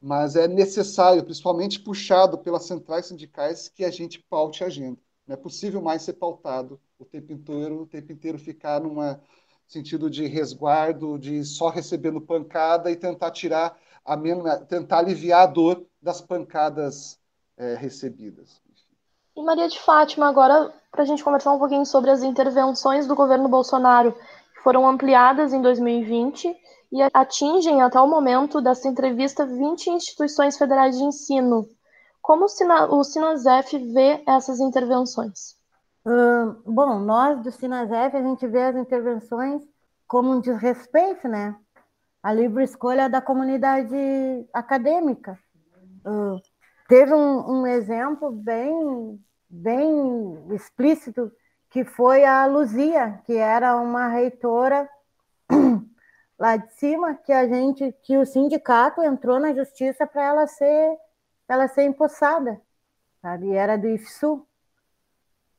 [0.06, 4.96] mas é necessário, principalmente puxado pelas centrais sindicais, que a gente paute a agenda.
[5.26, 9.20] Não é possível mais ser pautado o tempo inteiro, o tempo inteiro ficar numa
[9.66, 15.46] sentido de resguardo, de só recebendo pancada e tentar tirar a mesma, tentar aliviar a
[15.46, 17.18] dor das pancadas
[17.56, 18.62] é, recebidas.
[19.34, 23.16] E Maria de Fátima, agora para a gente conversar um pouquinho sobre as intervenções do
[23.16, 24.12] governo Bolsonaro,
[24.54, 26.56] que foram ampliadas em 2020
[26.92, 31.68] e atingem até o momento dessa entrevista 20 instituições federais de ensino.
[32.22, 35.56] Como o Sinazef vê essas intervenções?
[36.04, 39.62] Uh, bom, nós do Sinazef, a gente vê as intervenções
[40.06, 41.56] como um desrespeito, né?
[42.26, 43.94] a livre escolha da comunidade
[44.52, 45.38] acadêmica.
[46.04, 46.40] Uh,
[46.88, 49.16] teve um, um, exemplo bem,
[49.48, 51.30] bem explícito,
[51.70, 54.88] que foi a Luzia, que era uma reitora
[56.38, 60.96] lá de cima, que a gente, que o sindicato entrou na justiça para ela ser,
[61.48, 62.60] ela ser empossada,
[63.22, 63.52] sabe?
[63.52, 64.46] Era do IFSU.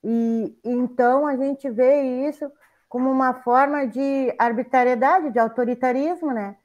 [0.03, 2.51] E então a gente vê isso
[2.87, 6.55] como uma forma de arbitrariedade, de autoritarismo, né?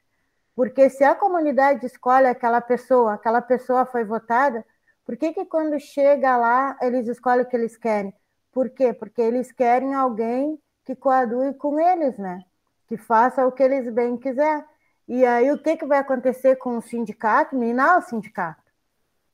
[0.55, 4.65] Porque se a comunidade escolhe aquela pessoa, aquela pessoa foi votada,
[5.05, 8.13] por que, que quando chega lá eles escolhem o que eles querem?
[8.51, 8.93] Por quê?
[8.93, 12.43] Porque eles querem alguém que coadue com eles, né?
[12.87, 14.65] Que faça o que eles bem quiser.
[15.07, 17.55] E aí o que, que vai acontecer com o sindicato?
[17.55, 18.63] Minar o sindicato,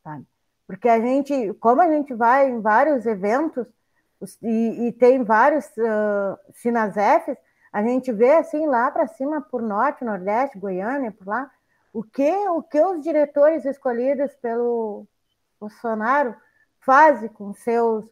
[0.04, 0.26] sabe?
[0.66, 3.68] Porque a gente, como a gente vai em vários eventos,
[4.42, 7.38] e, e tem vários uh, Sinasefs,
[7.72, 11.50] a gente vê assim lá para cima, por norte, nordeste, Goiânia, por lá,
[11.94, 15.08] o que, o que os diretores escolhidos pelo
[15.60, 16.36] Bolsonaro
[16.82, 18.06] fazem com seus,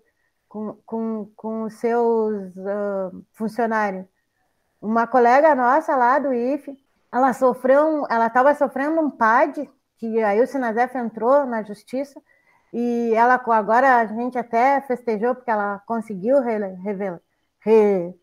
[0.47, 4.05] com, com, com seus uh, funcionários.
[4.81, 6.77] Uma colega nossa lá do IFE,
[7.11, 12.21] ela sofreu, ela estava sofrendo um PAD, que aí o Sinazef entrou na justiça,
[12.71, 16.57] e ela agora a gente até festejou porque ela conseguiu re,
[17.61, 18.13] re,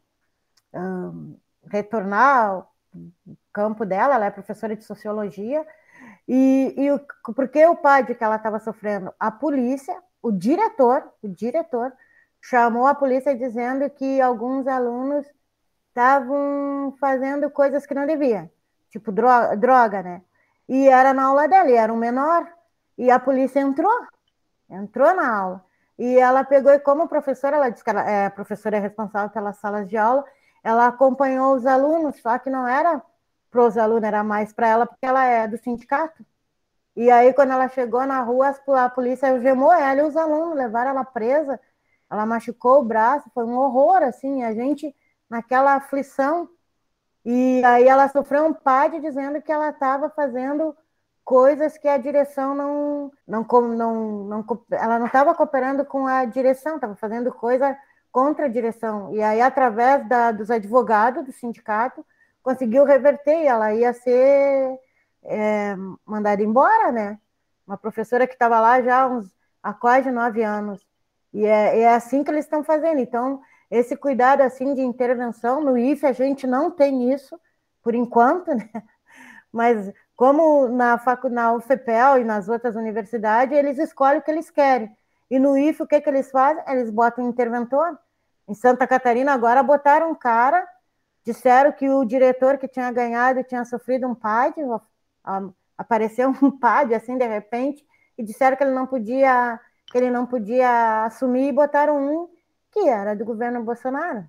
[0.75, 1.37] um,
[1.67, 5.67] retornar o campo dela, ela é professora de sociologia,
[6.29, 9.13] e, e porque o PAD que ela estava sofrendo?
[9.19, 11.93] A polícia, o diretor, o diretor,
[12.41, 15.27] chamou a polícia dizendo que alguns alunos
[15.95, 18.51] estavam fazendo coisas que não devia,
[18.91, 20.23] tipo droga, droga, né?
[20.69, 22.49] E era na aula dela, e era um menor,
[22.99, 23.93] e a polícia entrou,
[24.69, 25.65] entrou na aula.
[25.97, 29.31] E ela pegou, e como professora, ela disse que ela, é, a professora é responsável
[29.31, 30.25] pelas salas de aula,
[30.65, 33.01] ela acompanhou os alunos, só que não era
[33.49, 36.27] para os alunos, era mais para ela, porque ela é do sindicato.
[36.97, 38.53] E aí, quando ela chegou na rua,
[38.85, 41.61] a polícia algemou ela e os alunos, levaram ela presa,
[42.11, 44.95] ela machucou o braço, foi um horror, assim, a gente
[45.29, 46.49] naquela aflição.
[47.25, 50.77] E aí ela sofreu um PAD dizendo que ela estava fazendo
[51.25, 56.75] coisas que a direção não, não, não, não ela não estava cooperando com a direção,
[56.75, 57.77] estava fazendo coisa
[58.13, 59.13] contra a direção.
[59.13, 62.05] E aí, através da, dos advogados do sindicato,
[62.43, 64.79] conseguiu reverter e ela ia ser
[65.25, 67.19] é, mandada embora, né?
[67.67, 70.87] Uma professora que estava lá já há, uns, há quase nove anos.
[71.33, 73.01] E é, é assim que eles estão fazendo.
[73.01, 77.39] Então, esse cuidado assim de intervenção no IFE a gente não tem isso
[77.83, 78.71] por enquanto, né?
[79.53, 84.51] Mas como na facu, na UFPEL e nas outras universidades, eles escolhem o que eles
[84.51, 84.95] querem.
[85.31, 86.63] E no IFE, o que, que eles fazem?
[86.69, 87.99] Eles botam um interventor.
[88.49, 90.67] Em Santa Catarina, agora botaram um cara,
[91.25, 94.55] disseram que o diretor que tinha ganhado tinha sofrido um PAD,
[95.77, 97.85] apareceu um PAD assim de repente,
[98.19, 102.29] e disseram que ele não podia, que ele não podia assumir, e botaram um
[102.75, 104.29] que era do governo Bolsonaro.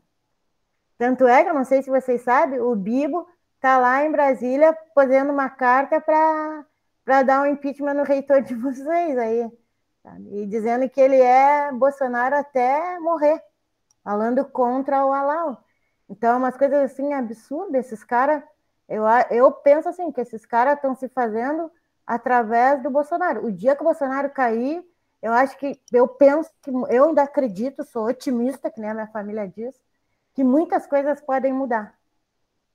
[0.98, 4.78] Tanto é que, eu não sei se vocês sabem, o Bibo está lá em Brasília
[4.94, 9.52] fazendo uma carta para dar um impeachment no reitor de vocês aí
[10.06, 10.44] sabe?
[10.44, 13.42] E dizendo que ele é Bolsonaro até morrer,
[14.04, 15.64] falando contra o Alau.
[16.08, 18.44] Então, umas coisas assim absurdas, esses caras,
[18.88, 21.72] eu, eu penso assim, que esses caras estão se fazendo
[22.06, 23.46] através do Bolsonaro.
[23.46, 24.86] O dia que o Bolsonaro cair,
[25.26, 29.08] eu acho que, eu penso que, eu ainda acredito, sou otimista, que nem a minha
[29.08, 29.76] família diz,
[30.36, 31.98] que muitas coisas podem mudar.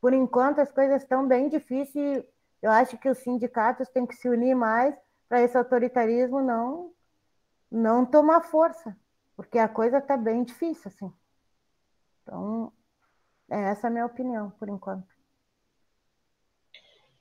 [0.01, 2.25] Por enquanto, as coisas estão bem difíceis.
[2.61, 4.93] Eu acho que os sindicatos têm que se unir mais
[5.29, 6.91] para esse autoritarismo não
[7.71, 8.97] não tomar força,
[9.37, 11.13] porque a coisa está bem difícil, assim.
[12.25, 12.73] Então,
[13.49, 15.07] é essa a minha opinião, por enquanto.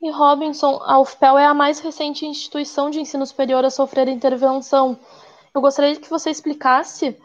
[0.02, 4.98] E Robinson, a UFPEL é a mais recente instituição de ensino superior a sofrer intervenção.
[5.54, 7.18] Eu gostaria que você explicasse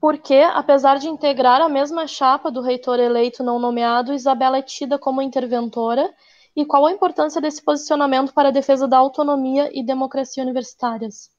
[0.00, 4.62] por que, apesar de integrar a mesma chapa do reitor eleito não nomeado, Isabela é
[4.62, 6.12] tida como interventora
[6.54, 11.30] e qual a importância desse posicionamento para a defesa da autonomia e democracia universitárias?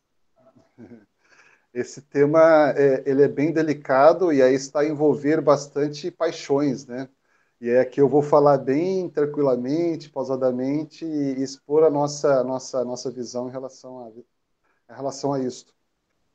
[1.73, 7.07] esse tema é, ele é bem delicado e aí está a envolver bastante paixões, né?
[7.62, 13.12] E é que eu vou falar bem tranquilamente, pausadamente e expor a nossa nossa nossa
[13.12, 15.67] visão em relação a em relação a isso.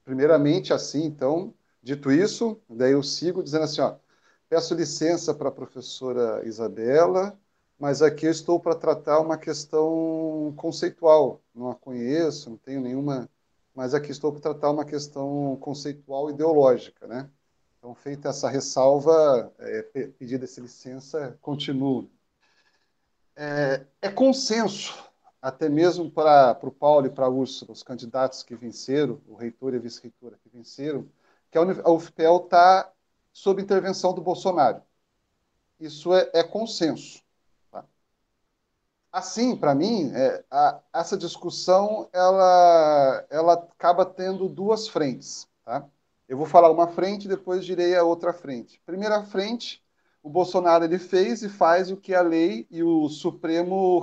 [0.05, 3.97] Primeiramente, assim, então, dito isso, daí eu sigo dizendo assim, ó,
[4.49, 7.39] peço licença para a professora Isabela,
[7.79, 11.43] mas aqui eu estou para tratar uma questão conceitual.
[11.55, 13.29] Não a conheço, não tenho nenhuma
[13.75, 17.31] mas aqui estou para tratar uma questão conceitual ideológica, né?
[17.87, 19.82] Então, feita essa ressalva, é,
[20.18, 22.11] pedida essa licença, continuo.
[23.37, 24.93] É, é, consenso,
[25.41, 29.72] até mesmo para, o Paulo e para a Úrsula, os candidatos que venceram, o reitor
[29.72, 31.09] e a vice-reitora que venceram,
[31.49, 32.93] que a UFPEL está
[33.32, 34.82] sob intervenção do Bolsonaro.
[35.78, 37.22] Isso é, é consenso.
[39.12, 45.47] Assim, para mim, é, a, essa discussão ela, ela acaba tendo duas frentes.
[45.64, 45.89] Tá?
[46.29, 48.81] Eu vou falar uma frente depois direi a outra frente.
[48.85, 49.83] Primeira frente,
[50.22, 54.03] o Bolsonaro ele fez e faz o que a lei e o Supremo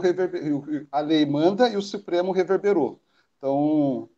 [0.91, 3.01] a lei manda e o Supremo reverberou.
[3.38, 4.09] Então,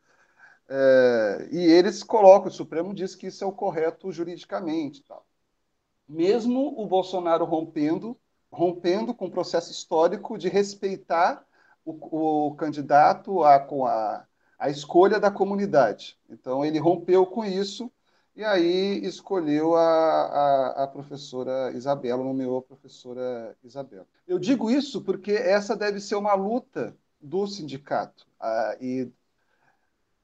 [0.69, 5.03] é, e eles colocam, o Supremo diz que isso é o correto juridicamente.
[6.07, 8.17] Mesmo o Bolsonaro rompendo
[8.55, 11.45] rompendo com o processo histórico de respeitar
[11.83, 14.25] o, o candidato a, com a,
[14.57, 16.17] a escolha da comunidade.
[16.29, 17.91] Então, ele rompeu com isso
[18.35, 24.05] e aí escolheu a, a, a, professora Isabela, nomeou a professora Isabela.
[24.27, 29.09] Eu digo isso porque essa deve ser uma luta do sindicato uh, e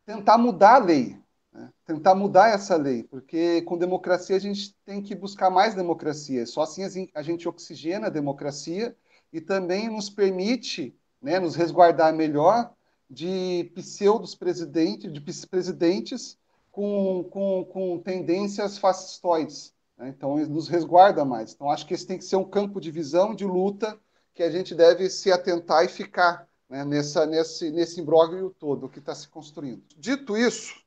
[0.05, 1.17] tentar mudar a lei,
[1.53, 1.71] né?
[1.85, 6.45] tentar mudar essa lei, porque com democracia a gente tem que buscar mais democracia.
[6.45, 8.93] Só assim a gente oxigena a democracia
[9.31, 12.73] e também nos permite né, nos resguardar melhor
[13.09, 16.37] de pseudos presidentes, de presidentes
[16.71, 19.73] com, com, com tendências fascistoides.
[19.97, 20.09] Né?
[20.09, 21.53] Então, nos resguarda mais.
[21.53, 23.99] Então, acho que esse tem que ser um campo de visão, de luta,
[24.33, 28.99] que a gente deve se atentar e ficar né, nessa, nesse, nesse imbróglio todo que
[28.99, 29.83] está se construindo.
[29.97, 30.81] Dito isso,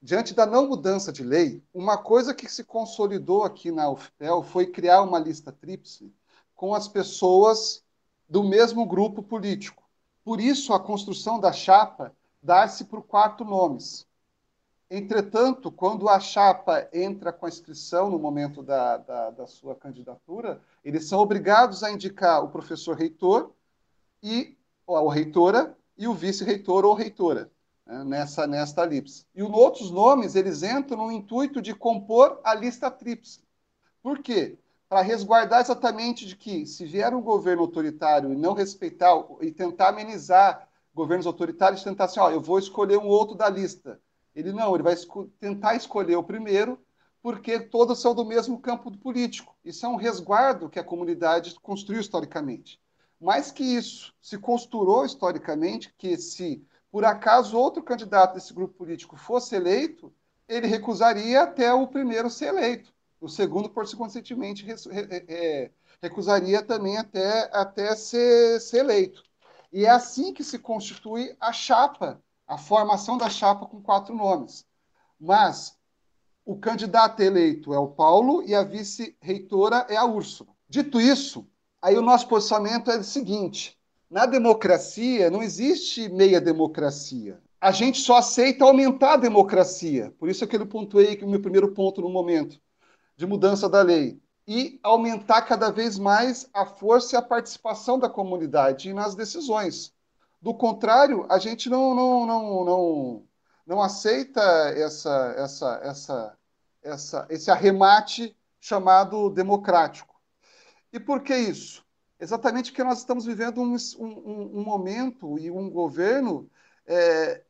[0.00, 4.66] diante da não mudança de lei, uma coisa que se consolidou aqui na UFPEL foi
[4.66, 6.12] criar uma lista tríplice
[6.54, 7.82] com as pessoas
[8.28, 9.82] do mesmo grupo político.
[10.22, 14.06] Por isso, a construção da chapa dá-se por quatro nomes.
[14.92, 20.60] Entretanto, quando a chapa entra com a inscrição no momento da, da, da sua candidatura,
[20.84, 23.52] eles são obrigados a indicar o professor reitor
[24.20, 27.48] e ou reitora e o vice-reitor ou reitora
[27.86, 29.24] né, nessa nesta elipse.
[29.32, 33.44] E os outros nomes eles entram no intuito de compor a lista tríplice.
[34.02, 34.58] Por quê?
[34.88, 39.90] Para resguardar exatamente de que se vier um governo autoritário e não respeitar e tentar
[39.90, 44.00] amenizar governos autoritários, tentar assim, ó, eu vou escolher um outro da lista
[44.34, 46.78] ele não, ele vai esco tentar escolher o primeiro,
[47.22, 49.54] porque todos são do mesmo campo político.
[49.64, 52.80] Isso é um resguardo que a comunidade construiu historicamente.
[53.20, 59.16] Mais que isso, se costurou historicamente que se por acaso outro candidato desse grupo político
[59.16, 60.12] fosse eleito,
[60.48, 62.92] ele recusaria até o primeiro ser eleito.
[63.20, 64.66] O segundo, por consequentemente,
[65.28, 65.70] é,
[66.02, 69.22] recusaria também até, até ser, ser eleito.
[69.72, 72.20] E é assim que se constitui a chapa
[72.50, 74.66] a formação da chapa com quatro nomes.
[75.20, 75.78] Mas
[76.44, 80.50] o candidato eleito é o Paulo e a vice-reitora é a Úrsula.
[80.68, 81.46] Dito isso,
[81.80, 83.78] aí o nosso posicionamento é o seguinte:
[84.10, 87.40] na democracia não existe meia democracia.
[87.60, 90.12] A gente só aceita aumentar a democracia.
[90.18, 92.60] Por isso é que eu pontuei que o meu primeiro ponto no momento
[93.16, 98.08] de mudança da lei e aumentar cada vez mais a força e a participação da
[98.08, 99.94] comunidade nas decisões.
[100.40, 103.28] Do contrário, a gente não, não, não, não,
[103.66, 104.40] não aceita
[104.74, 106.38] essa, essa, essa,
[106.82, 110.18] essa, esse arremate chamado democrático.
[110.92, 111.84] E por que isso?
[112.18, 116.50] Exatamente porque nós estamos vivendo um, um, um momento e um governo
[116.86, 117.42] é,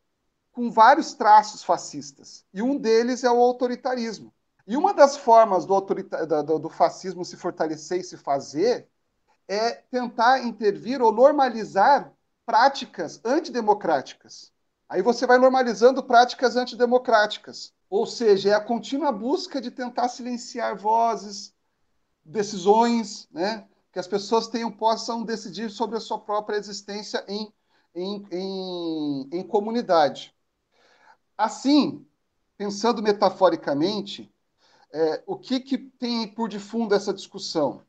[0.52, 2.44] com vários traços fascistas.
[2.52, 4.32] E um deles é o autoritarismo.
[4.66, 8.88] E uma das formas do, do, do fascismo se fortalecer e se fazer
[9.48, 12.12] é tentar intervir ou normalizar
[12.50, 14.52] práticas antidemocráticas.
[14.88, 17.72] Aí você vai normalizando práticas antidemocráticas.
[17.88, 21.54] Ou seja, é a contínua busca de tentar silenciar vozes,
[22.24, 23.68] decisões, né?
[23.92, 27.52] que as pessoas tenham, possam decidir sobre a sua própria existência em,
[27.94, 30.34] em, em, em comunidade.
[31.38, 32.04] Assim,
[32.56, 34.28] pensando metaforicamente,
[34.92, 37.84] é, o que, que tem por de fundo essa discussão?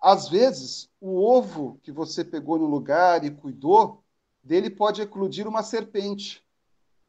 [0.00, 4.04] Às vezes, o ovo que você pegou no lugar e cuidou,
[4.42, 6.44] dele pode eclodir uma serpente.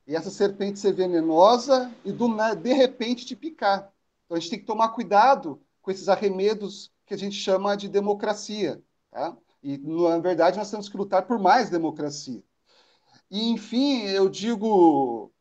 [0.07, 3.93] E essa serpente ser venenosa e do, de repente te picar.
[4.25, 7.87] Então a gente tem que tomar cuidado com esses arremedos que a gente chama de
[7.87, 8.81] democracia.
[9.11, 9.37] Tá?
[9.61, 12.43] E, na verdade, nós temos que lutar por mais democracia.
[13.29, 15.31] E, enfim, eu digo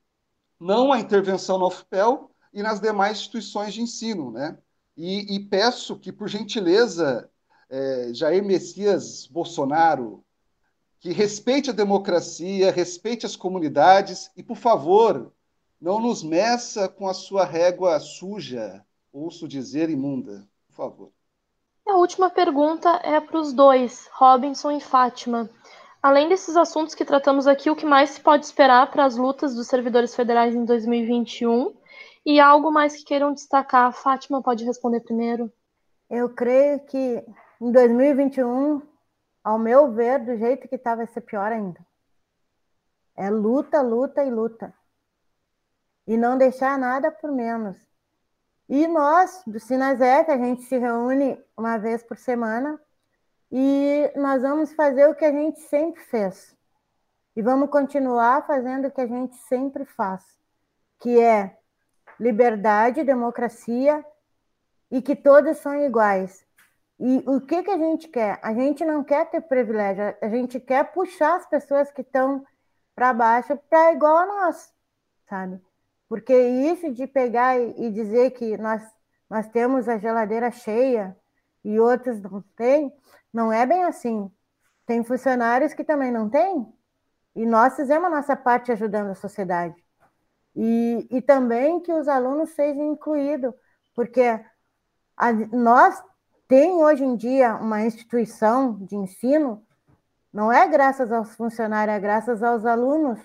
[0.60, 4.30] não à intervenção no UFPEL e nas demais instituições de ensino.
[4.30, 4.58] Né?
[4.96, 7.30] E, e peço que, por gentileza,
[7.70, 10.24] é, Jair Messias Bolsonaro,
[11.00, 15.32] que respeite a democracia, respeite as comunidades e, por favor,
[15.80, 20.48] não nos meça com a sua régua suja, ouço dizer imunda.
[20.66, 21.12] Por favor.
[21.86, 25.48] A última pergunta é para os dois, Robinson e Fátima.
[26.02, 29.54] Além desses assuntos que tratamos aqui, o que mais se pode esperar para as lutas
[29.54, 31.74] dos servidores federais em 2021?
[32.26, 33.92] E algo mais que queiram destacar?
[33.92, 35.50] Fátima pode responder primeiro.
[36.10, 37.24] Eu creio que
[37.60, 38.82] em 2021,
[39.42, 41.80] ao meu ver, do jeito que está, vai ser pior ainda.
[43.16, 44.72] É luta, luta e luta.
[46.06, 47.76] E não deixar nada por menos.
[48.68, 52.80] E nós, do Sinazec, a gente se reúne uma vez por semana
[53.50, 56.54] e nós vamos fazer o que a gente sempre fez.
[57.34, 60.22] E vamos continuar fazendo o que a gente sempre faz,
[61.00, 61.56] que é
[62.20, 64.04] liberdade, democracia
[64.90, 66.47] e que todos são iguais.
[67.00, 68.40] E o que, que a gente quer?
[68.42, 72.44] A gente não quer ter privilégio, a gente quer puxar as pessoas que estão
[72.94, 74.72] para baixo para igual a nós,
[75.28, 75.60] sabe?
[76.08, 78.82] Porque isso de pegar e dizer que nós,
[79.30, 81.16] nós temos a geladeira cheia
[81.64, 82.92] e outros não têm,
[83.32, 84.30] não é bem assim.
[84.84, 86.66] Tem funcionários que também não têm,
[87.36, 89.76] e nós fizemos a nossa parte ajudando a sociedade.
[90.56, 93.54] E, e também que os alunos sejam incluídos,
[93.94, 94.40] porque
[95.16, 96.02] a, nós
[96.48, 99.62] tem hoje em dia uma instituição de ensino,
[100.32, 103.20] não é graças aos funcionários, é graças aos alunos.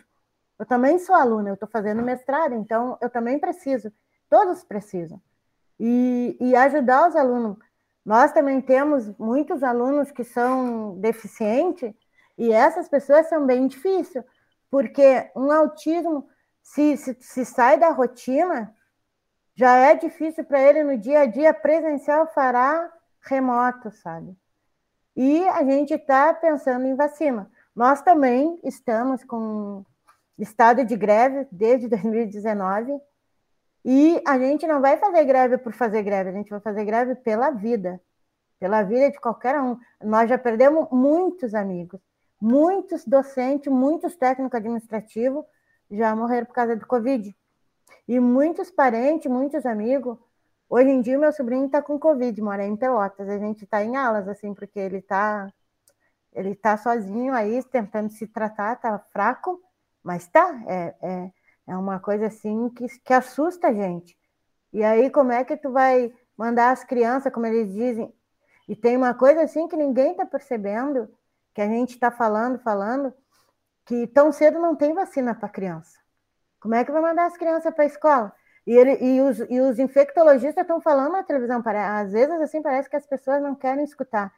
[0.60, 3.92] Eu também sou aluna, eu estou fazendo mestrado, então eu também preciso,
[4.30, 5.22] todos precisam.
[5.80, 7.58] E, e ajudar os alunos.
[8.06, 11.94] Nós também temos muitos alunos que são deficientes,
[12.38, 14.24] e essas pessoas são bem difíceis,
[14.70, 16.28] porque um autismo,
[16.62, 18.76] se, se, se sai da rotina,
[19.56, 22.92] já é difícil para ele no dia a dia presencial fará
[23.24, 24.36] remoto, sabe?
[25.16, 27.50] E a gente está pensando em vacina.
[27.76, 29.86] Nós também estamos com
[30.38, 33.00] estado de greve desde 2019
[33.86, 37.16] e a gente não vai fazer greve por fazer greve, a gente vai fazer greve
[37.16, 38.02] pela vida,
[38.60, 39.78] pela vida de qualquer um.
[40.02, 42.00] Nós já perdemos muitos amigos,
[42.40, 45.46] muitos docentes, muitos técnicos administrativos
[45.92, 47.36] já morreram por causa do Covid.
[48.08, 50.18] E muitos parentes, muitos amigos.
[50.70, 53.30] Hoje em dia, meu sobrinho está com Covid, mora em Pelotas.
[53.30, 55.52] A gente está em alas, assim, porque ele está
[56.34, 59.62] ele tá sozinho aí, tentando se tratar, tá fraco,
[60.04, 60.62] mas tá.
[60.68, 61.32] É, é,
[61.68, 64.18] é uma coisa assim que, que assusta a gente.
[64.72, 68.12] E aí, como é que tu vai mandar as crianças, como eles dizem?
[68.68, 71.08] E tem uma coisa assim que ninguém está percebendo,
[71.54, 73.14] que a gente está falando, falando,
[73.86, 76.00] que tão cedo não tem vacina para criança.
[76.60, 78.34] Como é que vai mandar as crianças para a escola?
[78.66, 82.90] E, ele, e, os, e os infectologistas estão falando na televisão, às vezes assim parece
[82.90, 84.34] que as pessoas não querem escutar,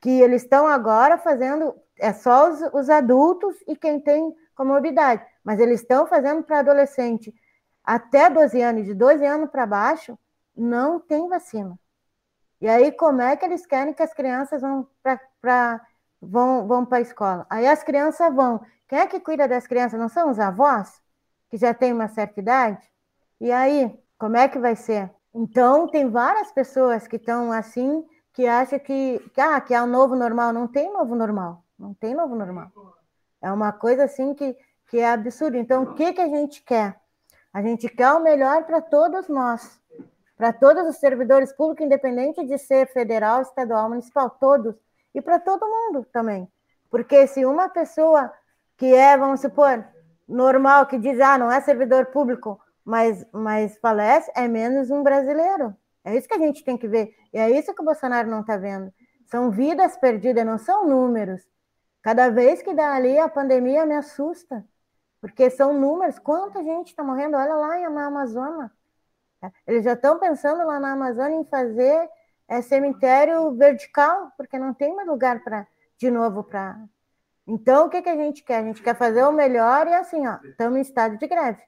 [0.00, 5.58] que eles estão agora fazendo, é só os, os adultos e quem tem comorbidade, mas
[5.58, 7.34] eles estão fazendo para adolescente
[7.82, 10.18] até 12 anos, de 12 anos para baixo,
[10.54, 11.78] não tem vacina.
[12.60, 14.86] E aí, como é que eles querem que as crianças vão
[15.40, 15.80] para
[16.20, 17.44] vão, vão a escola?
[17.50, 18.60] Aí as crianças vão.
[18.86, 19.98] Quem é que cuida das crianças?
[19.98, 21.02] Não são os avós?
[21.52, 22.90] que já tem uma certa idade?
[23.42, 25.10] E aí, como é que vai ser?
[25.34, 29.86] Então, tem várias pessoas que estão assim, que acham que, que, ah, que é o
[29.86, 30.52] novo normal.
[30.52, 31.64] Não tem novo normal.
[31.76, 32.70] Não tem novo normal.
[33.42, 35.56] É uma coisa assim que, que é absurdo.
[35.56, 36.94] Então, o que, que a gente quer?
[37.52, 39.76] A gente quer o melhor para todos nós,
[40.36, 44.76] para todos os servidores públicos, independente de ser federal, estadual, municipal, todos,
[45.12, 46.48] e para todo mundo também.
[46.88, 48.32] Porque se uma pessoa
[48.76, 49.84] que é, vamos supor,
[50.28, 55.76] normal que diz, ah, não é servidor público, mas, mas falece, é menos um brasileiro.
[56.04, 57.14] É isso que a gente tem que ver.
[57.32, 58.92] E é isso que o Bolsonaro não está vendo.
[59.26, 61.42] São vidas perdidas, não são números.
[62.02, 64.64] Cada vez que dá ali a pandemia me assusta,
[65.20, 66.18] porque são números.
[66.18, 67.36] Quanta gente está morrendo?
[67.36, 68.70] Olha lá na Amazônia.
[69.66, 72.08] Eles já estão pensando lá na Amazônia em fazer
[72.48, 75.66] é, cemitério vertical, porque não tem mais lugar para
[75.98, 76.76] de novo para
[77.46, 78.58] então, o que, que a gente quer?
[78.58, 81.60] A gente quer fazer o melhor e assim, ó, estamos em estado de greve.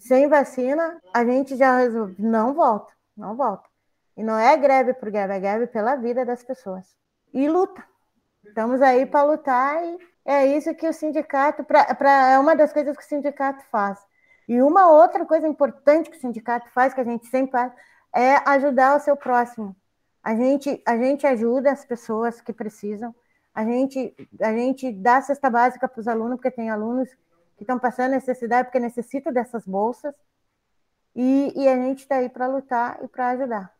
[0.00, 3.68] Sem vacina, a gente já resolve, não volta, não volta.
[4.16, 6.96] E não é greve por greve, é greve pela vida das pessoas.
[7.34, 7.84] E luta.
[8.42, 12.72] Estamos aí para lutar e é isso que o sindicato, pra, pra, é uma das
[12.72, 13.98] coisas que o sindicato faz.
[14.48, 17.72] E uma outra coisa importante que o sindicato faz, que a gente sempre faz,
[18.14, 19.76] é ajudar o seu próximo.
[20.22, 23.14] A gente, a gente ajuda as pessoas que precisam,
[23.54, 27.08] a gente, a gente dá cesta básica para os alunos, porque tem alunos
[27.60, 30.14] que estão passando necessidade, porque necessitam dessas bolsas,
[31.14, 33.70] e, e a gente está aí para lutar e para ajudar.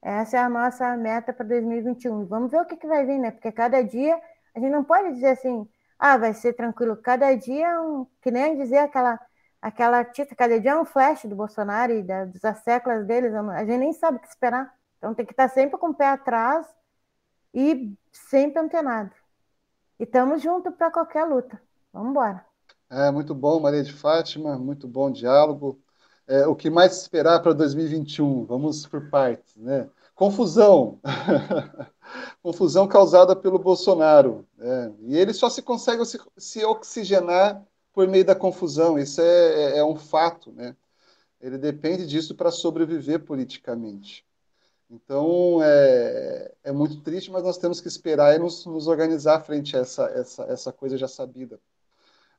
[0.00, 2.24] Essa é a nossa meta para 2021.
[2.24, 3.30] Vamos ver o que, que vai vir, né?
[3.32, 4.18] Porque cada dia
[4.54, 5.68] a gente não pode dizer assim,
[5.98, 6.96] ah, vai ser tranquilo.
[6.96, 9.20] Cada dia, é um, que nem dizer aquela
[9.60, 13.58] aquela tita, cada dia é um flash do Bolsonaro e da, das séculas deles, a
[13.62, 14.74] gente nem sabe o que esperar.
[14.96, 16.66] Então tem que estar sempre com o pé atrás
[17.52, 19.14] e sempre antenado.
[19.98, 21.60] E estamos juntos para qualquer luta.
[21.92, 22.49] Vamos embora.
[22.90, 25.80] É, muito bom, Maria de Fátima, muito bom diálogo.
[26.26, 28.44] É, o que mais esperar para 2021?
[28.46, 29.88] Vamos por partes, né?
[30.14, 31.00] Confusão.
[32.42, 34.46] Confusão causada pelo Bolsonaro.
[34.58, 38.98] É, e ele só se consegue se, se, oxigenar por meio da confusão.
[38.98, 40.76] Isso é, é, é um fato, né?
[41.40, 44.26] Ele depende disso para sobreviver politicamente.
[44.90, 49.76] Então, é, é muito triste, mas nós temos que esperar e nos, nos organizar frente
[49.76, 51.60] a essa, essa, essa coisa já sabida.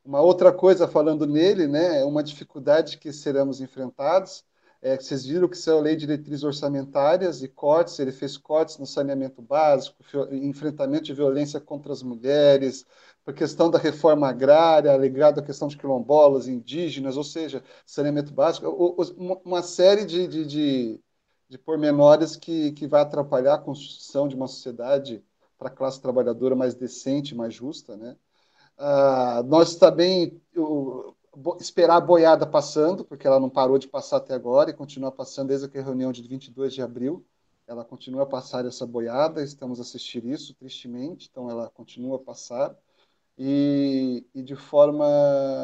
[0.03, 4.43] Uma outra coisa, falando nele, né, é uma dificuldade que seremos enfrentados
[4.83, 8.79] É, vocês viram que saiu a lei de diretrizes orçamentárias e cortes, ele fez cortes
[8.79, 9.97] no saneamento básico,
[10.31, 12.85] enfrentamento de violência contra as mulheres,
[13.25, 18.67] a questão da reforma agrária, ligado à questão de quilombolas, indígenas, ou seja, saneamento básico,
[19.45, 21.01] uma série de, de, de,
[21.49, 25.23] de pormenores que, que vai atrapalhar a construção de uma sociedade
[25.59, 28.15] para a classe trabalhadora mais decente, mais justa, né?
[28.78, 31.15] Ah, nós também eu,
[31.59, 35.49] esperar a boiada passando, porque ela não parou de passar até agora e continua passando
[35.49, 37.26] desde a reunião de 22 de abril.
[37.67, 42.19] Ela continua a passar essa boiada, estamos a assistir isso, tristemente, então ela continua a
[42.19, 42.76] passar.
[43.38, 45.05] E, e de forma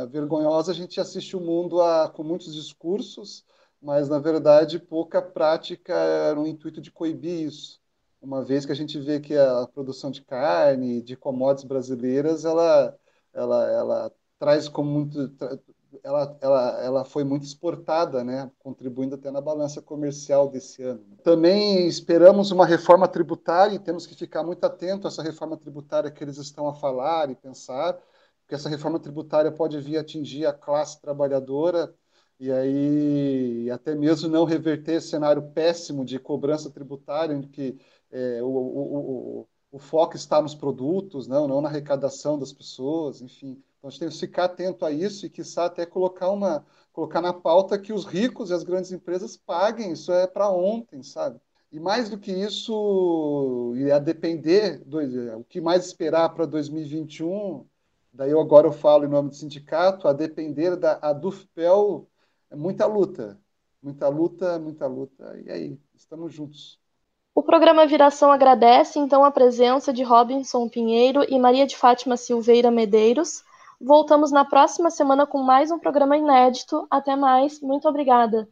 [0.09, 3.45] vergonhosa, a gente assiste o mundo a, com muitos discursos,
[3.81, 7.81] mas na verdade pouca prática no intuito de coibir isso
[8.21, 12.97] uma vez que a gente vê que a produção de carne, de commodities brasileiras, ela,
[13.33, 15.31] ela, ela traz como muito,
[16.03, 21.03] ela, ela, ela foi muito exportada, né, contribuindo até na balança comercial desse ano.
[21.23, 26.11] Também esperamos uma reforma tributária e temos que ficar muito atento a essa reforma tributária
[26.11, 27.93] que eles estão a falar e pensar,
[28.41, 31.93] porque essa reforma tributária pode vir atingir a classe trabalhadora
[32.39, 37.79] e aí até mesmo não reverter esse cenário péssimo de cobrança tributária, em que
[38.11, 43.21] é, o, o, o, o, foco está nos produtos, não, não na arrecadação das pessoas,
[43.21, 43.61] enfim.
[43.77, 47.21] Então a gente tem que ficar atento a isso e, quiçá, até colocar, uma, colocar
[47.21, 51.39] na pauta que os ricos e as grandes empresas paguem, isso é para ontem, sabe?
[51.71, 54.99] E mais do que isso, e a depender, do,
[55.37, 57.65] o que mais esperar para 2021,
[58.13, 62.07] daí eu agora eu falo em nome do sindicato, a depender da a DUFPEL,
[62.49, 63.37] é muita luta,
[63.81, 66.79] muita luta, muita luta, e aí, estamos juntos.
[67.37, 72.71] O programa Viração agradece então a presença de Robinson Pinheiro e Maria de Fátima Silveira
[72.71, 73.43] Medeiros.
[73.79, 76.87] Voltamos na próxima semana com mais um programa inédito.
[76.89, 77.61] Até mais.
[77.61, 78.49] Muito obrigada.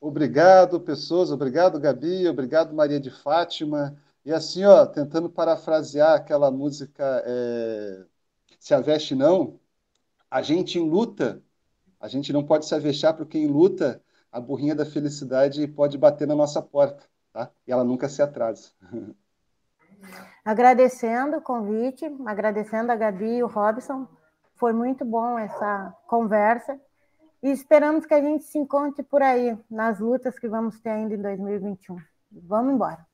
[0.00, 1.30] Obrigado, pessoas.
[1.30, 2.26] Obrigado, Gabi.
[2.26, 3.96] Obrigado, Maria de Fátima.
[4.24, 8.02] E assim, ó, tentando parafrasear aquela música é...
[8.58, 9.56] Se a veste não,
[10.28, 11.40] a gente em luta,
[12.00, 14.02] a gente não pode se avexar porque em luta
[14.32, 17.06] a burrinha da felicidade pode bater na nossa porta
[17.36, 17.50] tá?
[17.66, 18.70] E ela nunca se atrasa.
[20.44, 24.06] Agradecendo o convite, agradecendo a Gabi e o Robson.
[24.54, 26.80] Foi muito bom essa conversa.
[27.42, 31.14] E esperamos que a gente se encontre por aí, nas lutas que vamos ter ainda
[31.14, 31.96] em 2021.
[32.30, 33.04] Vamos embora.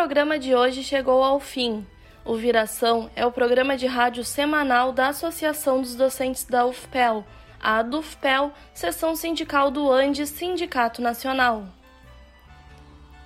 [0.00, 1.86] Programa de hoje chegou ao fim.
[2.24, 7.22] O Viração é o programa de rádio semanal da Associação dos Docentes da UFPEL,
[7.62, 11.66] a DUFPEL, seção sindical do Andes Sindicato Nacional.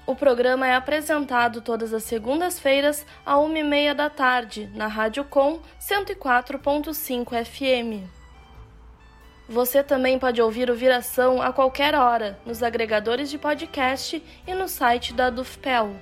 [0.05, 7.45] O programa é apresentado todas as segundas-feiras, à 1h30 da tarde, na Rádio Com 104.5
[7.45, 8.05] FM.
[9.49, 14.67] Você também pode ouvir o Viração a qualquer hora, nos agregadores de podcast e no
[14.67, 15.95] site da DUFPEL.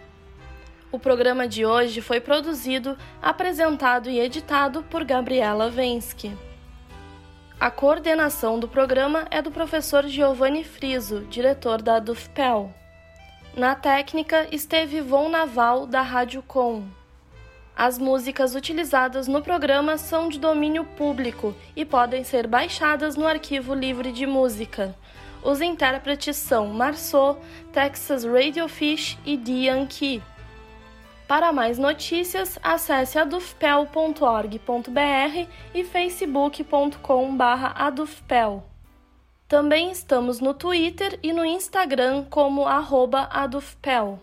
[0.92, 6.36] O programa de hoje foi produzido, apresentado e editado por Gabriela Vensky.
[7.58, 12.74] A coordenação do programa é do professor Giovanni Friso, diretor da DUFPEL.
[13.56, 16.84] Na técnica esteve Von Naval, da Rádio Com.
[17.74, 23.72] As músicas utilizadas no programa são de domínio público e podem ser baixadas no arquivo
[23.72, 24.94] livre de música.
[25.42, 27.40] Os intérpretes são Marceau,
[27.72, 30.22] Texas Radiofish e Dian Key.
[31.32, 38.62] Para mais notícias, acesse adufpel.org.br e facebook.com/adufpel.
[39.48, 44.20] Também estamos no Twitter e no Instagram como adufpel.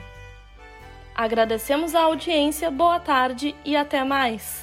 [1.15, 4.62] Agradecemos a audiência, boa tarde e até mais.